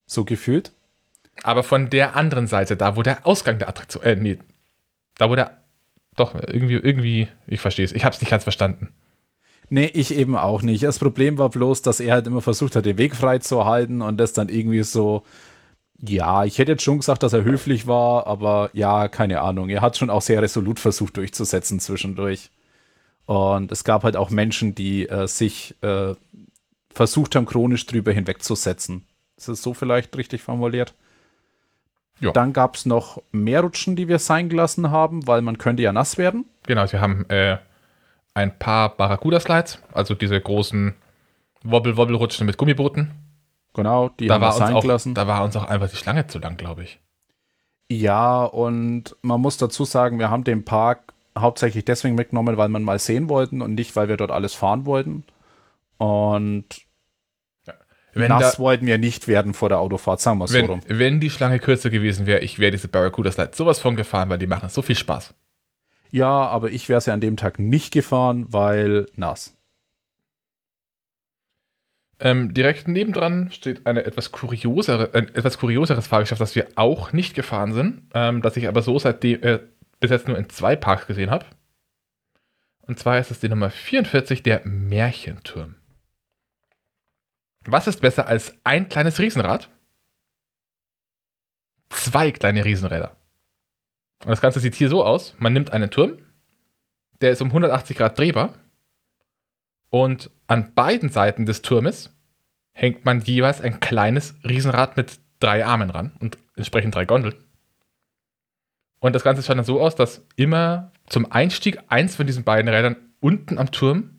[0.06, 0.74] So gefühlt.
[1.42, 4.38] Aber von der anderen Seite, da wo der Ausgang der Attraktion, äh, nee,
[5.18, 5.64] da wo der,
[6.16, 8.94] doch, irgendwie, irgendwie, ich verstehe es, ich habe es nicht ganz verstanden.
[9.74, 10.84] Nee, ich eben auch nicht.
[10.84, 14.04] Das Problem war bloß, dass er halt immer versucht hat, den Weg frei zu halten
[14.04, 15.24] und das dann irgendwie so,
[16.00, 19.70] ja, ich hätte jetzt schon gesagt, dass er höflich war, aber ja, keine Ahnung.
[19.70, 22.52] Er hat schon auch sehr resolut versucht durchzusetzen zwischendurch.
[23.26, 26.14] Und es gab halt auch Menschen, die äh, sich äh,
[26.92, 29.08] versucht haben, chronisch drüber hinwegzusetzen.
[29.38, 30.94] Ist das so vielleicht richtig formuliert?
[32.20, 32.32] Ja.
[32.32, 35.92] Dann gab es noch mehr Rutschen, die wir sein gelassen haben, weil man könnte ja
[35.92, 36.46] nass werden.
[36.68, 37.58] Genau, wir haben äh,
[38.34, 40.96] ein paar Barracuda-Slides, also diese großen
[41.64, 43.12] Wobble-Wobble-Rutschen mit Gummibooten.
[43.74, 45.14] Genau, die Da haben wir sein auch, gelassen.
[45.16, 47.00] da war uns auch einfach die Schlange zu lang, glaube ich.
[47.92, 52.84] Ja, und man muss dazu sagen, wir haben den Park hauptsächlich deswegen mitgenommen, weil man
[52.84, 55.24] mal sehen wollten und nicht, weil wir dort alles fahren wollten.
[55.98, 56.66] Und
[58.14, 60.66] Wenn, nass da, wollten wir nicht werden vor der Autofahrt, sagen wir es so wenn,
[60.68, 60.82] rum.
[60.88, 64.48] wenn die Schlange kürzer gewesen wäre, ich wäre diese Barracuda-Slides sowas von gefahren, weil die
[64.48, 65.34] machen so viel Spaß.
[66.14, 69.58] Ja, aber ich wäre sie an dem Tag nicht gefahren, weil nass.
[72.20, 77.34] Ähm, direkt nebendran steht eine etwas kuriosere, ein etwas kurioseres Fahrgeschäft, das wir auch nicht
[77.34, 79.60] gefahren sind, ähm, das ich aber so seitdem äh,
[80.00, 81.48] bis jetzt nur in zwei Parks gesehen habe.
[82.82, 85.78] Und zwar ist es die Nummer 44, der Märchenturm.
[87.66, 89.68] Was ist besser als ein kleines Riesenrad?
[91.90, 93.18] Zwei kleine Riesenräder.
[94.24, 96.18] Und das Ganze sieht hier so aus: Man nimmt einen Turm,
[97.22, 98.54] der ist um 180 Grad drehbar.
[99.90, 102.10] Und an beiden Seiten des Turmes
[102.72, 107.36] hängt man jeweils ein kleines Riesenrad mit drei Armen ran und entsprechend drei Gondeln.
[109.00, 112.74] Und das Ganze schaut dann so aus, dass immer zum Einstieg eins von diesen beiden
[112.74, 114.12] Rädern unten am Turm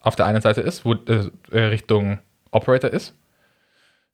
[0.00, 2.18] auf der einen Seite ist, wo äh, Richtung
[2.50, 3.14] Operator ist.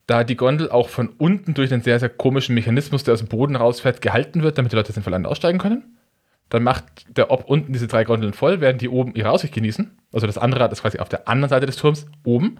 [0.09, 3.27] Da die Gondel auch von unten durch einen sehr, sehr komischen Mechanismus, der aus dem
[3.27, 5.99] Boden rausfährt, gehalten wird, damit die Leute sinnvoll aussteigen können.
[6.49, 6.83] Dann macht
[7.15, 9.99] der Ob unten diese drei Gondeln voll, während die oben ihre Aussicht genießen.
[10.11, 12.59] Also das andere Rad ist quasi auf der anderen Seite des Turms oben.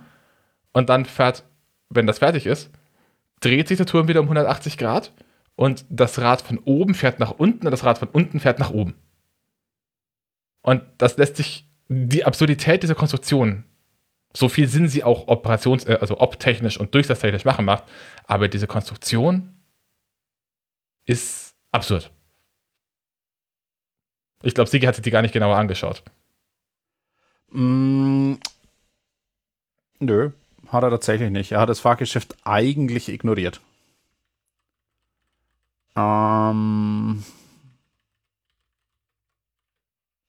[0.74, 1.44] Und dann fährt,
[1.90, 2.70] wenn das fertig ist,
[3.40, 5.12] dreht sich der Turm wieder um 180 Grad
[5.56, 8.70] und das Rad von oben fährt nach unten und das Rad von unten fährt nach
[8.70, 8.94] oben.
[10.62, 13.64] Und das lässt sich, die Absurdität dieser Konstruktion,
[14.34, 17.84] so viel Sinn sie auch operations-, äh, also optechnisch und durchsatzzeitig machen macht,
[18.26, 19.56] aber diese Konstruktion
[21.06, 22.12] ist absurd.
[24.44, 26.04] Ich glaube, Sigi hat sich die gar nicht genauer angeschaut.
[27.52, 28.36] Mm,
[30.00, 30.32] nö,
[30.68, 31.52] hat er tatsächlich nicht.
[31.52, 33.60] Er hat das Fahrgeschäft eigentlich ignoriert.
[35.96, 37.24] Ähm,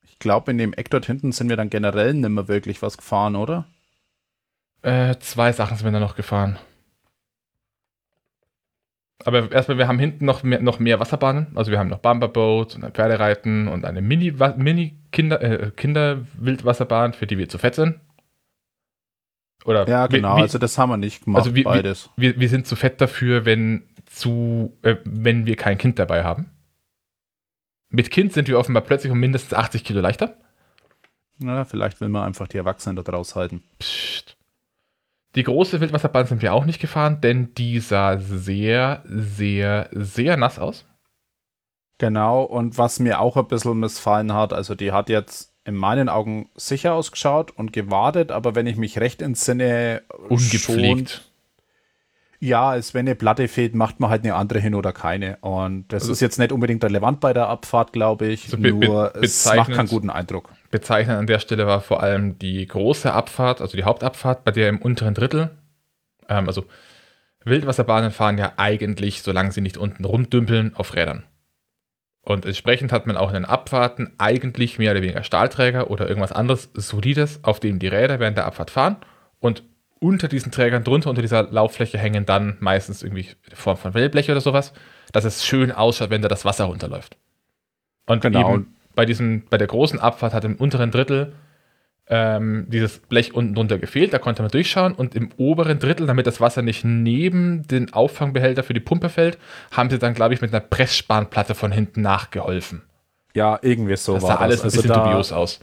[0.03, 2.97] ich glaube, in dem Eck dort hinten sind wir dann generell nicht mehr wirklich was
[2.97, 3.67] gefahren, oder?
[4.83, 6.59] Äh, zwei Sachen sind wir da noch gefahren.
[9.25, 11.49] Aber erstmal, wir haben hinten noch mehr, noch mehr Wasserbahnen.
[11.55, 17.27] Also wir haben noch Bumperboats und ein Pferdereiten und eine Mini-Kinder, Mini -Kinder, äh, für
[17.27, 18.01] die wir zu fett sind.
[19.67, 20.37] Oder Ja, genau.
[20.37, 22.09] Wir, also das haben wir nicht gemacht, also wir, beides.
[22.17, 26.51] wir, wir sind zu fett dafür, wenn, zu, äh, wenn wir kein Kind dabei haben.
[27.91, 30.39] Mit Kind sind wir offenbar plötzlich um mindestens 80 Kilo leichter.
[31.39, 33.63] Na, vielleicht will man einfach die Erwachsenen dort raushalten.
[33.79, 34.40] Psst.
[35.37, 40.59] Die große Wildwasserbahn sind wir auch nicht gefahren, denn die sah sehr, sehr, sehr nass
[40.59, 40.87] aus.
[41.99, 46.09] Genau, und was mir auch ein bisschen missfallen hat, also die hat jetzt in meinen
[46.09, 51.31] Augen sicher ausgeschaut und gewartet, aber wenn ich mich recht entsinne, schon, Ungepflegt.
[52.41, 55.37] ja, als wenn eine Platte fehlt, macht man halt eine andere hin oder keine.
[55.43, 58.73] Und das Also- ist jetzt nicht unbedingt relevant bei der Abfahrt, glaube ich, Also be-
[58.73, 60.49] be- nur es macht keinen guten Eindruck.
[60.71, 64.69] Bezeichnend an der Stelle war vor allem die große Abfahrt, also die Hauptabfahrt, bei der
[64.69, 65.51] im unteren Drittel,
[66.29, 66.65] ähm, also
[67.45, 71.25] Wildwasserbahnen fahren ja eigentlich, solange sie nicht unten rumdümpeln, auf Rädern.
[72.23, 76.33] Und entsprechend hat man auch in den Abfahrten eigentlich mehr oder weniger Stahlträger oder irgendwas
[76.33, 78.97] anderes Solides, auf dem die Räder während der Abfahrt fahren.
[79.39, 79.65] Und
[80.01, 84.31] unter diesen Trägern drunter, unter dieser Lauffläche hängen dann meistens irgendwie in Form von Wellblech
[84.31, 84.73] oder sowas,
[85.13, 87.17] dass es schön ausschaut, wenn da das Wasser runterläuft.
[88.07, 88.53] Und Genau.
[88.53, 91.33] eben bei diesem, bei der großen Abfahrt hat im unteren Drittel
[92.13, 96.27] ähm, dieses Blech unten drunter gefehlt, da konnte man durchschauen und im oberen Drittel, damit
[96.27, 99.39] das Wasser nicht neben den Auffangbehälter für die Pumpe fällt,
[99.71, 102.83] haben sie dann, glaube ich, mit einer Pressspanplatte von hinten nachgeholfen.
[103.33, 104.73] Ja, irgendwie so Das war sah alles ein das.
[104.75, 105.61] bisschen Also da- dubios aus.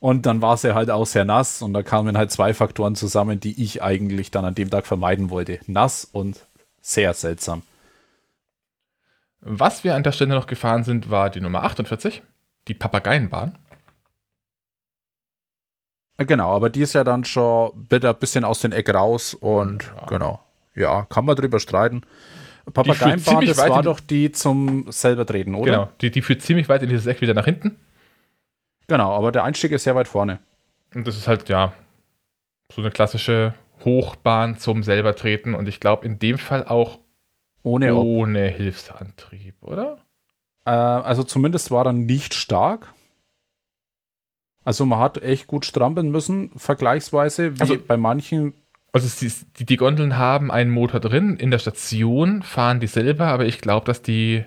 [0.00, 2.94] Und dann war es ja halt auch sehr nass und da kamen halt zwei Faktoren
[2.94, 5.58] zusammen, die ich eigentlich dann an dem Tag vermeiden wollte.
[5.66, 6.38] Nass und
[6.82, 7.62] sehr seltsam.
[9.40, 12.22] Was wir an der Stelle noch gefahren sind, war die Nummer 48,
[12.68, 13.58] die Papageienbahn.
[16.18, 19.34] Äh, Genau, aber die ist ja dann schon wieder ein bisschen aus den Eck raus
[19.34, 20.06] und Ja.
[20.06, 20.40] genau.
[20.74, 22.02] Ja, kann man drüber streiten.
[22.72, 25.70] Papageienbahn, das war doch die zum selber treten, oder?
[25.72, 27.78] Genau, die, die führt ziemlich weit in dieses Eck wieder nach hinten.
[28.86, 30.38] Genau, aber der Einstieg ist sehr weit vorne.
[30.94, 31.72] Und das ist halt, ja,
[32.72, 33.54] so eine klassische
[33.84, 35.54] Hochbahn zum selber treten.
[35.54, 36.98] Und ich glaube, in dem Fall auch
[37.62, 39.98] Ohne ohne Hilfsantrieb, oder?
[40.68, 42.92] Äh, also zumindest war er nicht stark.
[44.64, 48.52] Also man hat echt gut strampeln müssen, vergleichsweise, wie Also- bei manchen.
[48.92, 49.08] Also
[49.58, 51.36] die, die Gondeln haben einen Motor drin.
[51.36, 54.44] In der Station fahren die selber, aber ich glaube, dass die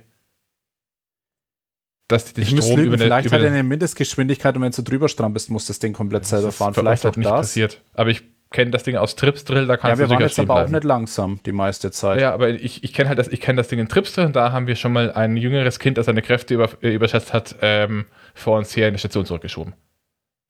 [2.07, 4.55] dass die den Ich muss Strom lügen, über eine, vielleicht über hat er eine Mindestgeschwindigkeit
[4.55, 6.74] und wenn du drüber strampelst, musst du das Ding komplett selber fahren.
[6.74, 7.41] Vielleicht auch nicht das.
[7.47, 7.82] passiert.
[7.93, 10.26] Aber ich kenne das Ding aus Trips Drill, da Ja, kannst wir du waren sicher
[10.26, 10.74] jetzt stehen aber auch bleiben.
[10.74, 12.20] nicht langsam die meiste Zeit.
[12.22, 14.36] Ja, aber ich, ich kenne halt das, ich kenne das Ding in Trips Drill und
[14.36, 17.56] da haben wir schon mal ein jüngeres Kind, das seine Kräfte über, äh, überschätzt hat,
[17.62, 19.74] ähm, vor uns her in die Station zurückgeschoben.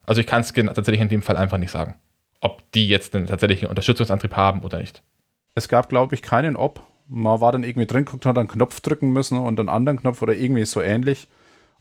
[0.06, 1.96] Also ich kann es tatsächlich in dem Fall einfach nicht sagen,
[2.42, 5.04] ob die jetzt einen tatsächlichen Unterstützungsantrieb haben oder nicht.
[5.56, 6.82] Es gab, glaube ich, keinen Ob.
[7.08, 10.22] Man war dann irgendwie drin, guckt, hat einen Knopf drücken müssen und einen anderen Knopf
[10.22, 11.28] oder irgendwie so ähnlich.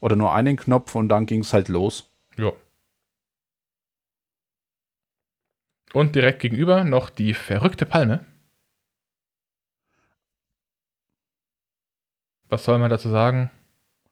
[0.00, 2.10] Oder nur einen Knopf und dann ging es halt los.
[2.36, 2.52] Ja.
[5.92, 8.24] Und direkt gegenüber noch die verrückte Palme.
[12.48, 13.50] Was soll man dazu sagen?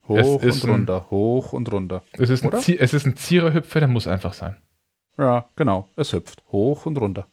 [0.07, 2.03] Hoch und ein- runter, hoch und runter.
[2.13, 2.59] Es ist ein, Oder?
[2.59, 4.57] Es ist ein Ziererhüpfer, der muss einfach sein.
[5.19, 5.89] Ja, genau.
[5.97, 6.43] Es hüpft.
[6.51, 7.27] Hoch und runter.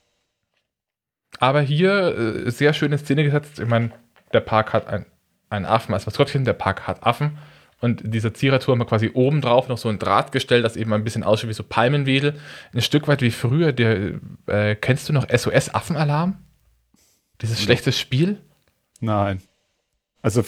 [1.40, 3.60] Aber hier äh, sehr schön in Szene gesetzt.
[3.60, 3.92] Ich meine,
[4.34, 5.06] der Park hat ein,
[5.50, 7.38] einen Affen als Maskottchen, der Park hat Affen.
[7.82, 11.24] Und dieser Ziererturm hat quasi oben drauf noch so ein Drahtgestell, das eben ein bisschen
[11.24, 12.36] aussieht wie so Palmenwedel.
[12.74, 13.74] Ein Stück weit wie früher.
[13.74, 14.14] Der,
[14.48, 16.38] äh, kennst du noch SOS Affenalarm?
[17.42, 18.40] Dieses schlechte Spiel?
[19.02, 19.42] Nein.
[20.22, 20.44] Also,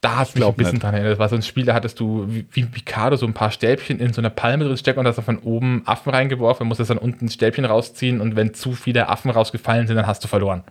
[0.00, 0.82] Da hat mich ein bisschen nicht.
[0.82, 1.12] dran erinnert.
[1.12, 4.00] Das war so ein Spiel, da hattest du wie, wie Picado so ein paar Stäbchen
[4.00, 6.98] in so einer Palme drin stecken und hast dann von oben Affen reingeworfen, musstest dann
[6.98, 10.64] unten ein Stäbchen rausziehen und wenn zu viele Affen rausgefallen sind, dann hast du verloren.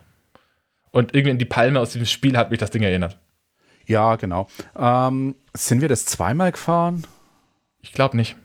[0.90, 3.18] Und irgendwie in die Palme aus diesem Spiel hat mich das Ding erinnert.
[3.86, 4.46] Ja, genau.
[4.76, 7.06] Ähm, sind wir das zweimal gefahren?
[7.80, 8.36] Ich glaube nicht.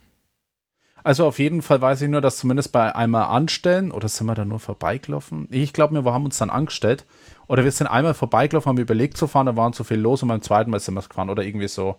[1.03, 4.35] Also auf jeden Fall weiß ich nur, dass zumindest bei einmal anstellen, oder sind wir
[4.35, 5.47] da nur vorbeigelaufen?
[5.51, 7.05] Ich glaube, wir haben uns dann angestellt.
[7.47, 10.27] Oder wir sind einmal vorbeigelaufen, haben überlegt zu fahren, da waren zu viel los und
[10.27, 11.95] beim zweiten Mal sind wir es gefahren oder irgendwie so.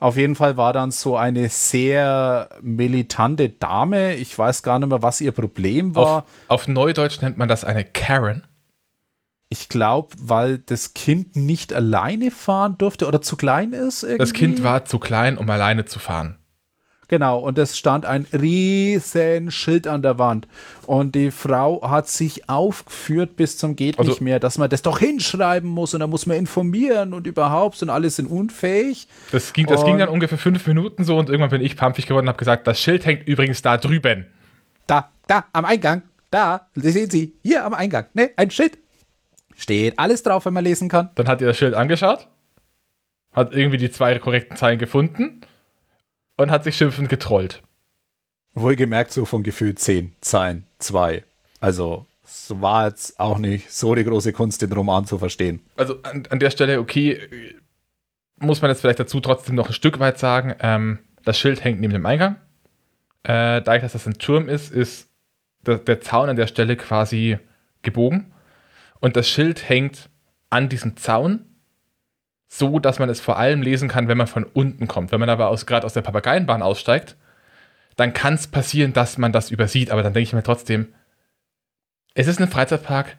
[0.00, 4.16] Auf jeden Fall war dann so eine sehr militante Dame.
[4.16, 6.18] Ich weiß gar nicht mehr, was ihr Problem war.
[6.18, 8.42] Auf, auf Neudeutsch nennt man das eine Karen.
[9.52, 14.02] Ich glaube, weil das Kind nicht alleine fahren durfte oder zu klein ist.
[14.02, 14.16] Irgendwie.
[14.16, 16.38] Das Kind war zu klein, um alleine zu fahren.
[17.08, 20.48] Genau, und es stand ein riesen Schild an der Wand.
[20.86, 24.80] Und die Frau hat sich aufgeführt bis zum geht Also- nicht mehr, dass man das
[24.80, 29.06] doch hinschreiben muss und da muss man informieren und überhaupt und alle sind unfähig.
[29.32, 32.24] Das ging, das ging dann ungefähr fünf Minuten so und irgendwann bin ich pampig geworden
[32.24, 34.24] und habe gesagt, das Schild hängt übrigens da drüben.
[34.86, 36.00] Da, da, am Eingang,
[36.30, 38.78] da, sehen Sie, hier am Eingang, ne, ein Schild.
[39.56, 41.10] Steht alles drauf, wenn man lesen kann.
[41.14, 42.28] Dann hat ihr das Schild angeschaut,
[43.32, 45.42] hat irgendwie die zwei korrekten Zeilen gefunden
[46.36, 47.62] und hat sich schimpfend getrollt.
[48.54, 51.24] Wohlgemerkt so vom Gefühl 10, Zeilen, 2.
[51.60, 55.60] Also, es war jetzt auch nicht so die große Kunst, den Roman zu verstehen.
[55.76, 57.28] Also an, an der Stelle, okay,
[58.38, 61.80] muss man jetzt vielleicht dazu trotzdem noch ein Stück weit sagen, ähm, das Schild hängt
[61.80, 62.36] neben dem Eingang.
[63.22, 65.08] Äh, dadurch, dass das ein Turm ist, ist
[65.64, 67.38] der, der Zaun an der Stelle quasi
[67.82, 68.32] gebogen.
[69.02, 70.08] Und das Schild hängt
[70.48, 71.44] an diesem Zaun,
[72.48, 75.10] so dass man es vor allem lesen kann, wenn man von unten kommt.
[75.10, 77.16] Wenn man aber gerade aus der Papageienbahn aussteigt,
[77.96, 79.90] dann kann es passieren, dass man das übersieht.
[79.90, 80.94] Aber dann denke ich mir trotzdem,
[82.14, 83.16] es ist ein Freizeitpark,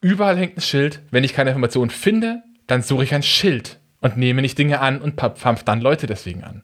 [0.00, 1.02] überall hängt ein Schild.
[1.10, 5.00] Wenn ich keine Informationen finde, dann suche ich ein Schild und nehme nicht Dinge an
[5.00, 6.62] und pfeife dann Leute deswegen an.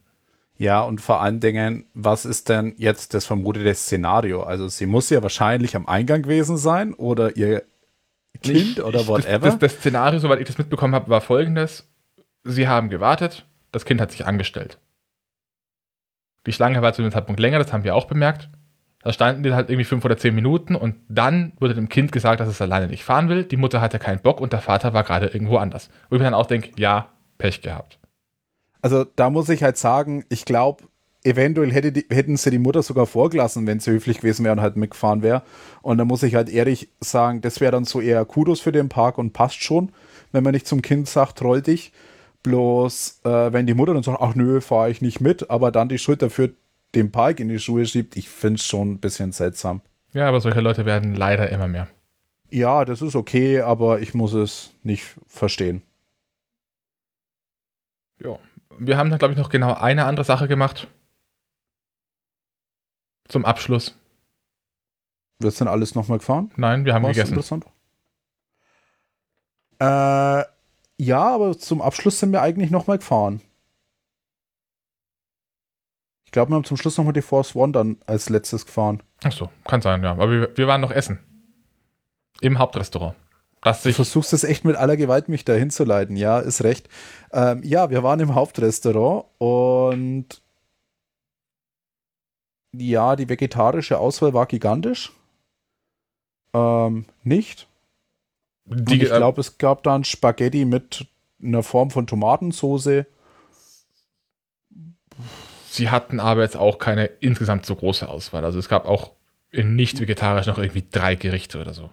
[0.58, 4.44] Ja, und vor allen Dingen, was ist denn jetzt das vermutete Szenario?
[4.44, 7.64] Also, sie muss ja wahrscheinlich am Eingang gewesen sein oder ihr
[8.38, 9.38] Kind oder whatever.
[9.38, 11.88] Das, das, das Szenario, soweit ich das mitbekommen habe, war folgendes.
[12.44, 14.78] Sie haben gewartet, das Kind hat sich angestellt.
[16.46, 18.48] Die Schlange war zu dem Zeitpunkt länger, das haben wir auch bemerkt.
[19.02, 22.40] Da standen die halt irgendwie fünf oder zehn Minuten und dann wurde dem Kind gesagt,
[22.40, 23.44] dass es alleine nicht fahren will.
[23.44, 25.88] Die Mutter hatte keinen Bock und der Vater war gerade irgendwo anders.
[26.08, 27.08] Wo ich mir dann auch denke, ja,
[27.38, 27.98] Pech gehabt.
[28.82, 30.84] Also da muss ich halt sagen, ich glaube,
[31.22, 34.60] eventuell hätte die, hätten sie die Mutter sogar vorgelassen, wenn sie höflich gewesen wäre und
[34.60, 35.42] halt mitgefahren wäre.
[35.82, 38.88] Und da muss ich halt ehrlich sagen, das wäre dann so eher Kudos für den
[38.88, 39.92] Park und passt schon,
[40.32, 41.92] wenn man nicht zum Kind sagt, troll dich.
[42.42, 45.90] Bloß, äh, wenn die Mutter dann sagt, ach nö, fahre ich nicht mit, aber dann
[45.90, 46.50] die Schuld dafür
[46.94, 49.82] den Park in die Schuhe schiebt, ich finde es schon ein bisschen seltsam.
[50.12, 51.86] Ja, aber solche Leute werden leider immer mehr.
[52.50, 55.82] Ja, das ist okay, aber ich muss es nicht verstehen.
[58.18, 58.38] Ja,
[58.78, 60.88] wir haben dann, glaube ich, noch genau eine andere Sache gemacht.
[63.30, 63.96] Zum Abschluss.
[65.38, 66.50] Wird denn alles nochmal gefahren?
[66.56, 67.32] Nein, wir haben War's gegessen.
[67.32, 67.64] interessant?
[69.78, 70.44] Äh,
[71.02, 73.40] ja, aber zum Abschluss sind wir eigentlich nochmal gefahren.
[76.26, 79.02] Ich glaube, wir haben zum Schluss nochmal die Force One dann als letztes gefahren.
[79.24, 80.12] Ach so, kann sein, ja.
[80.12, 81.18] Aber wir, wir waren noch essen.
[82.40, 83.16] Im Hauptrestaurant.
[83.62, 86.16] Das Du versuchst es echt mit aller Gewalt, mich da hinzuleiten.
[86.16, 86.88] Ja, ist recht.
[87.32, 90.42] Ähm, ja, wir waren im Hauptrestaurant und
[92.72, 95.12] ja, die vegetarische Auswahl war gigantisch.
[96.54, 97.66] Ähm, nicht.
[98.64, 101.06] Die, ich äh, glaube, es gab dann Spaghetti mit
[101.42, 103.06] einer Form von Tomatensoße.
[105.70, 108.44] sie hatten aber jetzt auch keine insgesamt so große Auswahl.
[108.44, 109.12] Also es gab auch
[109.50, 111.90] in nicht vegetarisch noch irgendwie drei Gerichte oder so.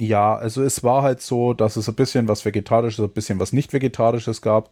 [0.00, 3.52] Ja, also es war halt so, dass es ein bisschen was Vegetarisches, ein bisschen was
[3.52, 4.70] nicht Vegetarisches gab.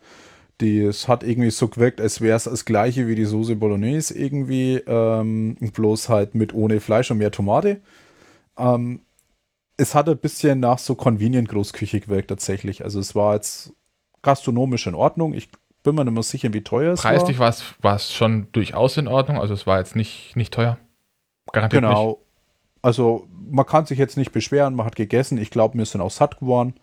[0.61, 4.17] Die, es hat irgendwie so gewirkt, als wäre es das gleiche wie die Soße Bolognese
[4.17, 7.81] irgendwie, ähm, bloß halt mit ohne Fleisch und mehr Tomate.
[8.57, 9.01] Ähm,
[9.77, 12.85] es hat ein bisschen nach so Convenient Großküche gewirkt tatsächlich.
[12.85, 13.73] Also es war jetzt
[14.23, 15.35] gastronomisch in Ordnung.
[15.35, 15.49] Ich
[15.83, 17.49] bin mir nicht mehr sicher, wie teuer es Preislich war.
[17.49, 19.39] es, war es schon durchaus in Ordnung.
[19.39, 20.79] Also es war jetzt nicht, nicht teuer.
[21.53, 21.91] Garantiert nicht.
[21.91, 22.21] Genau.
[22.83, 25.39] Also man kann sich jetzt nicht beschweren, man hat gegessen.
[25.39, 26.75] Ich glaube, wir sind auch satt geworden.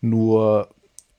[0.00, 0.68] Nur,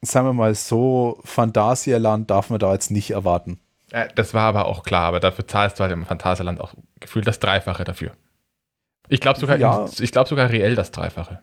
[0.04, 3.60] sagen wir mal so, Phantasialand darf man da jetzt nicht erwarten.
[3.92, 7.28] Äh, das war aber auch klar, aber dafür zahlst du halt im Phantasialand auch gefühlt
[7.28, 8.12] das Dreifache dafür.
[9.10, 9.86] Ich glaube sogar, Ja.
[10.00, 11.42] ich glaube sogar reell das Dreifache.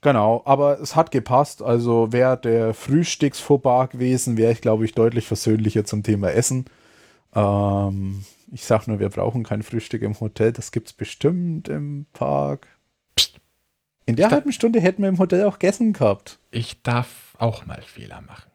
[0.00, 1.60] Genau, aber es hat gepasst.
[1.60, 6.66] Also wäre der Frühstücksfauxpas gewesen, wäre ich, glaube ich, deutlich versöhnlicher zum Thema Essen.
[7.34, 10.52] Ähm, ich sag nur, wir brauchen kein Frühstück im Hotel.
[10.52, 12.68] Das gibt's bestimmt im Park.
[14.08, 16.38] In der halben Stunde hätten wir im Hotel auch gegessen gehabt.
[16.50, 18.50] Ich darf auch mal Fehler machen.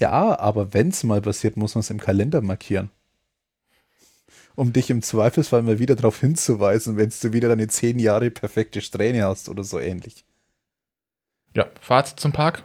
[0.00, 2.90] Ja, aber wenn es mal passiert, muss man es im Kalender markieren.
[4.56, 8.80] Um dich im Zweifelsfall mal wieder darauf hinzuweisen, wenn du wieder deine zehn Jahre perfekte
[8.80, 10.24] Strähne hast oder so ähnlich.
[11.54, 12.64] Ja, Fahrt zum Park.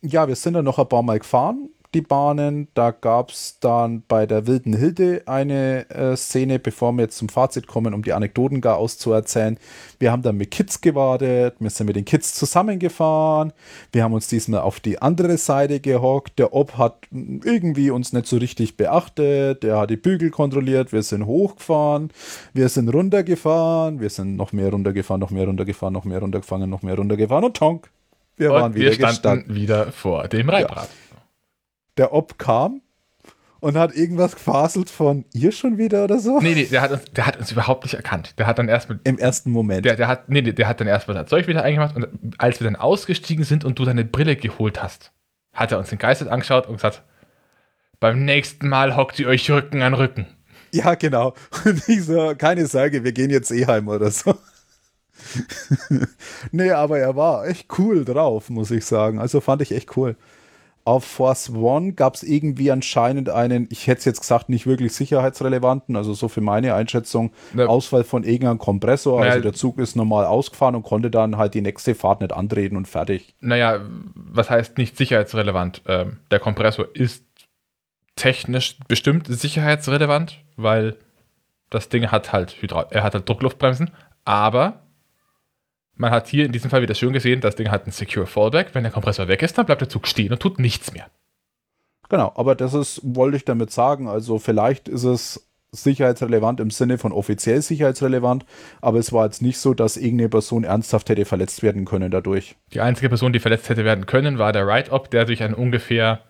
[0.00, 2.68] Ja, wir sind dann noch ein paar Mal gefahren, die Bahnen.
[2.74, 7.28] Da gab es dann bei der Wilden Hilde eine äh, Szene, bevor wir jetzt zum
[7.28, 9.58] Fazit kommen, um die Anekdoten gar auszuerzählen.
[9.98, 13.52] Wir haben dann mit Kids gewartet, wir sind mit den Kids zusammengefahren.
[13.92, 16.38] Wir haben uns diesmal auf die andere Seite gehockt.
[16.38, 19.62] Der Ob hat irgendwie uns nicht so richtig beachtet.
[19.62, 20.92] Der hat die Bügel kontrolliert.
[20.92, 22.10] Wir sind hochgefahren.
[22.52, 24.00] Wir sind runtergefahren.
[24.00, 27.56] Wir sind noch mehr runtergefahren, noch mehr runtergefahren, noch mehr runtergefahren, noch mehr runtergefahren und
[27.56, 27.90] tonk.
[28.36, 30.88] Wir waren Und wieder wir standen gestanden wieder vor dem Reibrad.
[31.98, 32.82] Der Ob kam
[33.60, 36.40] und hat irgendwas gefaselt von ihr schon wieder oder so.
[36.40, 38.38] Nee, nee, der hat, uns, der hat uns überhaupt nicht erkannt.
[38.38, 39.00] Der hat dann erst mit.
[39.04, 39.84] Im ersten Moment.
[39.84, 42.06] Der, der hat, nee, der hat dann erstmal sein Zeug wieder eingemacht und
[42.38, 45.12] als wir dann ausgestiegen sind und du deine Brille geholt hast,
[45.52, 47.02] hat er uns entgeistert angeschaut und gesagt,
[48.00, 50.26] beim nächsten Mal hockt ihr euch Rücken an Rücken.
[50.72, 51.34] ja, genau.
[51.64, 54.36] Und ich so, keine Sorge, wir gehen jetzt eh heim oder so.
[56.52, 59.18] nee, aber er war echt cool drauf, muss ich sagen.
[59.18, 60.16] Also fand ich echt cool.
[60.88, 64.94] Auf Force One gab es irgendwie anscheinend einen, ich hätte es jetzt gesagt, nicht wirklich
[64.94, 67.68] sicherheitsrelevanten, also so für meine Einschätzung, Ne.
[67.68, 69.20] Ausfall von irgendeinem Kompressor.
[69.20, 72.32] Naja, Also der Zug ist normal ausgefahren und konnte dann halt die nächste Fahrt nicht
[72.32, 73.34] antreten und fertig.
[73.40, 73.80] Naja,
[74.14, 75.82] was heißt nicht sicherheitsrelevant?
[75.86, 77.22] Ähm, der Kompressor ist
[78.16, 80.96] technisch bestimmt sicherheitsrelevant, weil
[81.68, 83.90] das Ding hat halt, Hydra er hat halt Druckluftbremsen,
[84.24, 84.80] aber
[85.98, 88.74] man hat hier in diesem Fall wieder schön gesehen, das Ding hat ein Secure Fallback.
[88.74, 91.06] Wenn der Kompressor weg ist, dann bleibt der Zug stehen und tut nichts mehr.
[92.08, 96.96] Genau, aber das ist, wollte ich damit sagen, also vielleicht ist es sicherheitsrelevant im Sinne
[96.96, 98.46] von offiziell sicherheitsrelevant,
[98.80, 102.56] aber es war jetzt nicht so, dass irgendeine Person ernsthaft hätte verletzt werden können dadurch.
[102.72, 106.20] Die einzige Person, die verletzt hätte werden können, war der Ride-Op, der durch ein ungefähr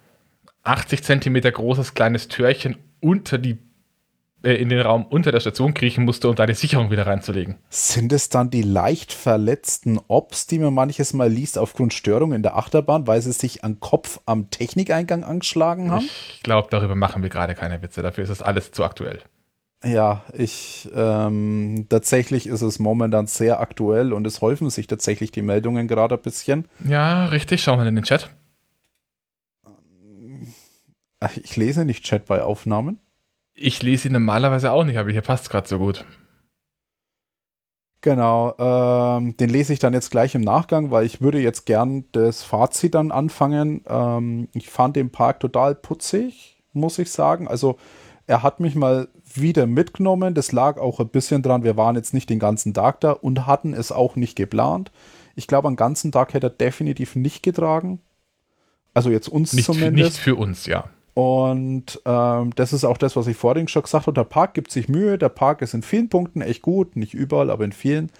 [0.64, 3.58] 80 Zentimeter großes kleines Türchen unter die,
[4.42, 7.56] äh, in den Raum unter der Station kriechen musste, um da die Sicherung wieder reinzulegen.
[7.70, 12.42] Sind es dann die leicht verletzten Ops, die man manches Mal liest aufgrund Störung in
[12.42, 16.08] der Achterbahn, weil sie sich am Kopf am Technikeingang angeschlagen haben?
[16.36, 18.02] Ich glaube, darüber machen wir gerade keine Witze.
[18.02, 19.20] Dafür ist das alles zu aktuell.
[19.84, 25.42] Ja, ich ähm, tatsächlich ist es momentan sehr aktuell und es häufen sich tatsächlich die
[25.42, 26.66] Meldungen gerade ein bisschen.
[26.84, 27.62] Ja, richtig.
[27.62, 28.30] Schauen wir in den Chat.
[31.42, 33.00] Ich lese nicht Chat bei Aufnahmen.
[33.60, 36.04] Ich lese ihn normalerweise auch nicht, aber hier passt es gerade so gut.
[38.00, 42.04] Genau, ähm, den lese ich dann jetzt gleich im Nachgang, weil ich würde jetzt gern
[42.12, 43.82] das Fazit dann anfangen.
[43.88, 47.48] Ähm, ich fand den Park total putzig, muss ich sagen.
[47.48, 47.76] Also
[48.28, 50.34] er hat mich mal wieder mitgenommen.
[50.34, 51.64] Das lag auch ein bisschen dran.
[51.64, 54.92] Wir waren jetzt nicht den ganzen Tag da und hatten es auch nicht geplant.
[55.34, 58.00] Ich glaube, einen ganzen Tag hätte er definitiv nicht getragen.
[58.94, 60.12] Also jetzt uns Nicht, zumindest.
[60.12, 60.88] nicht für uns, ja.
[61.18, 64.14] Und ähm, das ist auch das, was ich vorhin schon gesagt habe.
[64.14, 65.18] Der Park gibt sich Mühe.
[65.18, 66.94] Der Park ist in vielen Punkten echt gut.
[66.94, 68.12] Nicht überall, aber in vielen.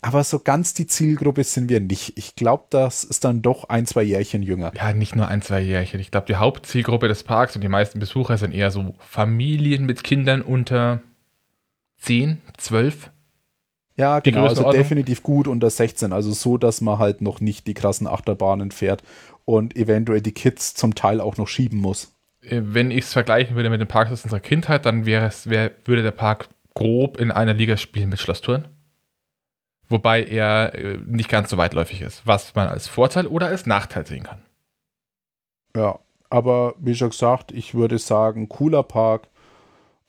[0.00, 2.18] Aber so ganz die Zielgruppe sind wir nicht.
[2.18, 4.72] Ich glaube, das ist dann doch ein, zwei Jährchen jünger.
[4.74, 6.00] Ja, nicht nur ein, zwei Jährchen.
[6.00, 10.02] Ich glaube, die Hauptzielgruppe des Parks und die meisten Besucher sind eher so Familien mit
[10.02, 11.02] Kindern unter
[11.98, 13.12] 10, 12.
[13.96, 14.48] Ja, Die genau.
[14.48, 16.12] Also definitiv gut unter 16.
[16.12, 19.04] Also so, dass man halt noch nicht die krassen Achterbahnen fährt
[19.44, 22.15] und eventuell die Kids zum Teil auch noch schieben muss.
[22.48, 25.48] Äh, Wenn ich es vergleichen würde mit dem Park aus unserer Kindheit, dann wäre es,
[25.48, 28.68] wär, würde der Park grob in einer Liga spielen mit Schlosstouren.
[29.88, 34.06] Wobei er äh, nicht ganz so weitläufig ist, was man als Vorteil oder als Nachteil
[34.06, 34.42] sehen kann.
[35.76, 39.28] Ja, aber wie schon gesagt, ich würde sagen, cooler Park.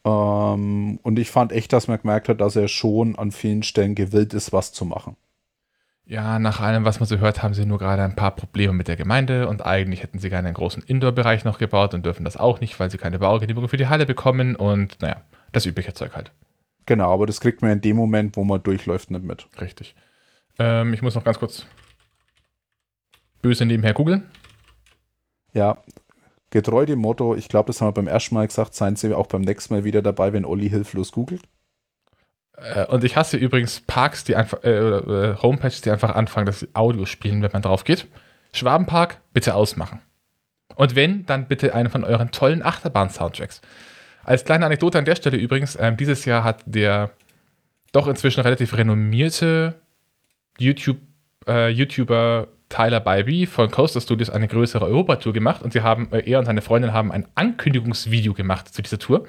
[0.04, 3.94] Ähm, und ich fand echt, dass man gemerkt hat, dass er schon an vielen Stellen
[3.94, 5.16] gewillt ist, was zu machen.
[6.10, 8.88] Ja, nach allem, was man so hört, haben sie nur gerade ein paar Probleme mit
[8.88, 12.38] der Gemeinde und eigentlich hätten sie gerne einen großen Indoor-Bereich noch gebaut und dürfen das
[12.38, 16.16] auch nicht, weil sie keine Baugenehmigung für die Halle bekommen und naja, das übliche Zeug
[16.16, 16.32] halt.
[16.86, 19.47] Genau, aber das kriegt man in dem Moment, wo man durchläuft, nicht mit.
[19.60, 19.95] Richtig.
[20.58, 21.66] Ähm, ich muss noch ganz kurz
[23.41, 24.24] böse nebenher googeln.
[25.51, 25.78] Ja,
[26.51, 29.28] getreu dem Motto, ich glaube, das haben wir beim ersten Mal gesagt, seien sie auch
[29.28, 31.41] beim nächsten Mal wieder dabei, wenn Olli hilflos googelt.
[32.58, 36.68] Äh, und ich hasse übrigens Parks, die einfach, äh, äh, Homepages, die einfach anfangen, das
[36.74, 38.08] Audio spielen, wenn man drauf geht.
[38.53, 40.01] Schwabenpark, bitte ausmachen.
[40.76, 43.62] Und wenn, dann bitte einen von euren tollen Achterbahn-Soundtracks.
[44.24, 47.12] Als kleine Anekdote an der Stelle übrigens, ähm, dieses Jahr hat der
[47.93, 49.76] doch inzwischen relativ renommierte
[50.60, 50.97] YouTube,
[51.47, 56.30] äh, YouTuber Tyler Bybee von Coaster Studios eine größere Europatour gemacht und sie haben, äh,
[56.30, 59.26] er und seine Freundin haben ein Ankündigungsvideo gemacht zu dieser Tour.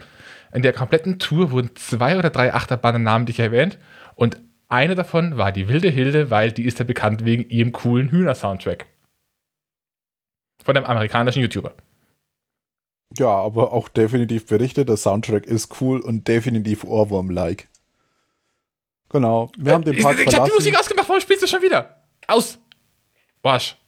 [0.52, 3.78] In der kompletten Tour wurden zwei oder drei Achterbahnen namentlich erwähnt
[4.14, 8.10] und eine davon war die Wilde Hilde, weil die ist ja bekannt wegen ihrem coolen
[8.10, 8.86] Hühner-Soundtrack.
[10.62, 11.74] Von einem amerikanischen YouTuber.
[13.16, 17.68] Ja, aber auch definitiv berichtet, der Soundtrack ist cool und definitiv Ohrwurm-like.
[19.08, 20.54] Genau, wir haben den ich Park ich hab die verlassen.
[20.56, 22.02] Musik ausgemacht, warum spielst du schon wieder?
[22.26, 22.58] Aus!
[23.42, 23.78] Wasch.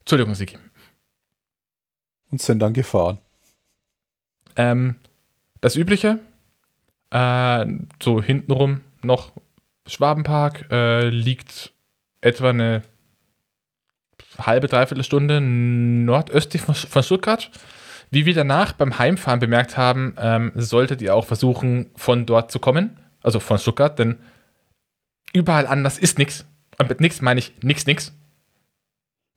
[0.00, 0.58] Entschuldigung, Siki.
[2.30, 3.18] und sind dann gefahren.
[4.56, 4.96] Ähm,
[5.60, 6.18] das Übliche,
[7.10, 7.66] äh,
[8.02, 9.32] so hintenrum noch
[9.86, 11.72] Schwabenpark, äh, liegt
[12.20, 12.82] etwa eine
[14.38, 17.50] halbe, dreiviertel Stunde nordöstlich von, Stuttgart.
[18.10, 22.58] Wie wir danach beim Heimfahren bemerkt haben, ähm, solltet ihr auch versuchen, von dort zu
[22.58, 24.18] kommen, also von Stuttgart, denn
[25.32, 26.46] überall anders ist nichts.
[26.78, 28.12] Und mit nichts meine ich nix, nix.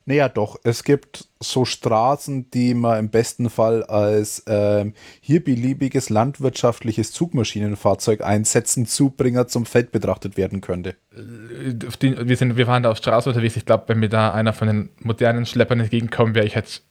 [0.06, 0.60] Naja, doch.
[0.64, 8.22] Es gibt so Straßen, die man im besten Fall als ähm, hier beliebiges landwirtschaftliches Zugmaschinenfahrzeug
[8.22, 10.98] einsetzen, Zubringer zum Feld betrachtet werden könnte.
[11.16, 13.56] Äh, den, wir, sind, wir waren da auf Straße unterwegs.
[13.56, 16.82] Ich glaube, wenn mir da einer von den modernen Schleppern entgegenkommen wäre, ich hätte.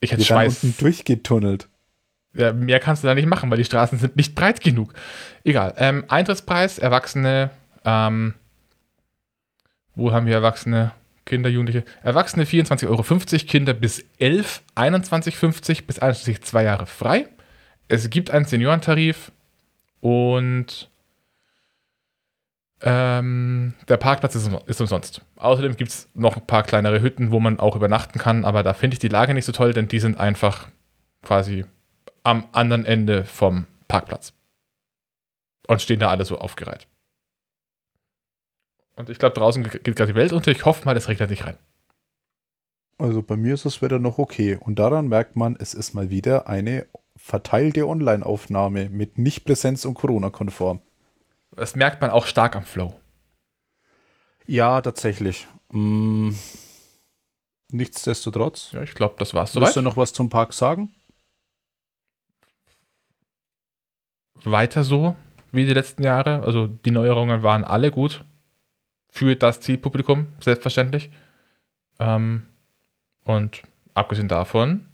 [0.00, 0.62] Ich hätte Die Schweiß.
[0.62, 1.68] unten durchgetunnelt.
[2.34, 4.92] Ja, mehr kannst du da nicht machen, weil die Straßen sind nicht breit genug.
[5.42, 5.74] Egal.
[5.76, 7.50] Ähm, Eintrittspreis, Erwachsene,
[7.84, 8.34] ähm,
[9.96, 10.92] wo haben wir Erwachsene?
[11.28, 11.84] Kinder, Jugendliche.
[12.02, 13.04] Erwachsene 24,50 Euro,
[13.46, 17.28] Kinder bis 11, 21,50 bis 21 zwei Jahre frei.
[17.86, 19.30] Es gibt einen Seniorentarif
[20.00, 20.90] und
[22.80, 25.22] ähm, der Parkplatz ist, ist umsonst.
[25.36, 28.72] Außerdem gibt es noch ein paar kleinere Hütten, wo man auch übernachten kann, aber da
[28.72, 30.68] finde ich die Lage nicht so toll, denn die sind einfach
[31.22, 31.64] quasi
[32.22, 34.32] am anderen Ende vom Parkplatz.
[35.66, 36.86] Und stehen da alle so aufgereiht.
[38.98, 40.50] Und ich glaube, draußen geht gerade die Welt unter.
[40.50, 41.56] Ich hoffe mal, es regnet nicht rein.
[42.98, 44.58] Also bei mir ist das Wetter noch okay.
[44.60, 46.86] Und daran merkt man, es ist mal wieder eine
[47.16, 50.80] verteilte Online-Aufnahme mit Nicht-Präsenz und Corona-konform.
[51.52, 52.92] Das merkt man auch stark am Flow.
[54.46, 55.46] Ja, tatsächlich.
[55.70, 56.30] Mm,
[57.70, 58.72] nichtsdestotrotz.
[58.72, 60.92] Ja, ich glaube, das war's Willst du noch was zum Park sagen?
[64.42, 65.14] Weiter so
[65.52, 66.42] wie die letzten Jahre.
[66.42, 68.24] Also die Neuerungen waren alle gut.
[69.10, 71.10] Für das Zielpublikum, selbstverständlich.
[71.98, 72.46] Ähm,
[73.24, 73.62] und
[73.94, 74.86] abgesehen davon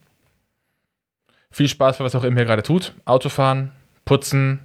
[1.51, 2.95] Viel Spaß für was auch immer ihr gerade tut.
[3.05, 3.71] Autofahren,
[4.05, 4.59] putzen,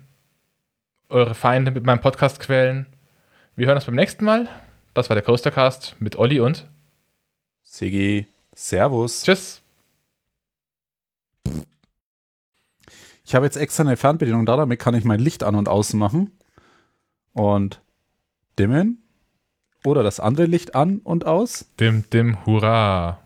[1.10, 2.88] eure Feinde mit meinem Podcast quälen.
[3.56, 4.50] Wir hören uns beim nächsten Mal.
[4.96, 6.68] Das war der Coastercast mit Olli und
[7.62, 8.26] Sigi,
[8.56, 9.22] Servus.
[9.22, 9.62] Tschüss.
[13.24, 15.94] Ich habe jetzt extra eine Fernbedienung da, damit kann ich mein Licht an und aus
[15.94, 16.32] machen.
[17.34, 17.82] Und
[18.58, 19.04] dimmen.
[19.86, 21.66] Oder das andere Licht an und aus.
[21.80, 23.20] Dim, dim, hurra.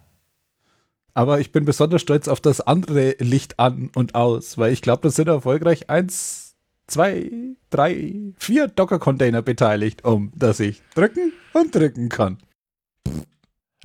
[1.16, 5.04] Aber ich bin besonders stolz auf das andere Licht an und aus, weil ich glaube,
[5.04, 6.56] das sind erfolgreich eins,
[6.88, 7.30] zwei,
[7.70, 12.38] drei, vier Docker-Container beteiligt, um dass ich drücken und drücken kann.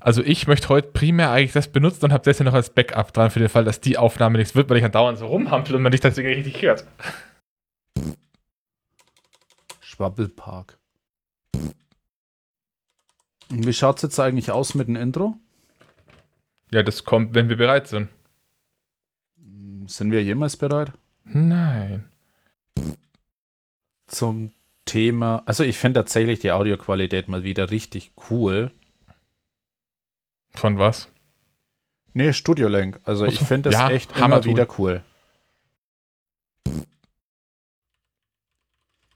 [0.00, 3.12] Also ich möchte heute primär eigentlich das benutzen und habe das hier noch als Backup
[3.12, 5.74] dran für den Fall, dass die Aufnahme nichts wird, weil ich dann dauernd so rumhampel
[5.74, 6.86] und man nicht deswegen richtig hört.
[9.80, 10.77] Schwabbelpark.
[13.50, 15.36] Und Wie schaut es jetzt eigentlich aus mit dem Intro?
[16.70, 18.08] Ja, das kommt, wenn wir bereit sind.
[19.86, 20.92] Sind wir jemals bereit?
[21.24, 22.04] Nein.
[24.06, 24.52] Zum
[24.84, 28.70] Thema, also ich finde tatsächlich die Audioqualität mal wieder richtig cool.
[30.54, 31.08] Von was?
[32.14, 33.00] Nee, Studio Link.
[33.04, 34.50] Also ich finde das Ja, echt immer Hammertool.
[34.52, 35.02] wieder cool.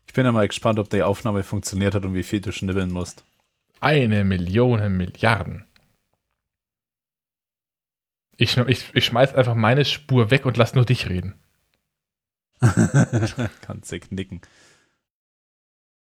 [0.07, 2.93] Ich bin ja mal gespannt, ob die Aufnahme funktioniert hat und wie viel du schnibbeln
[2.93, 3.25] musst.
[3.83, 5.67] Eine Million Milliarden.
[8.37, 11.35] Ich, ich, ich schmeiß einfach meine Spur weg und lass nur dich reden.
[13.61, 14.41] Kannst du knicken.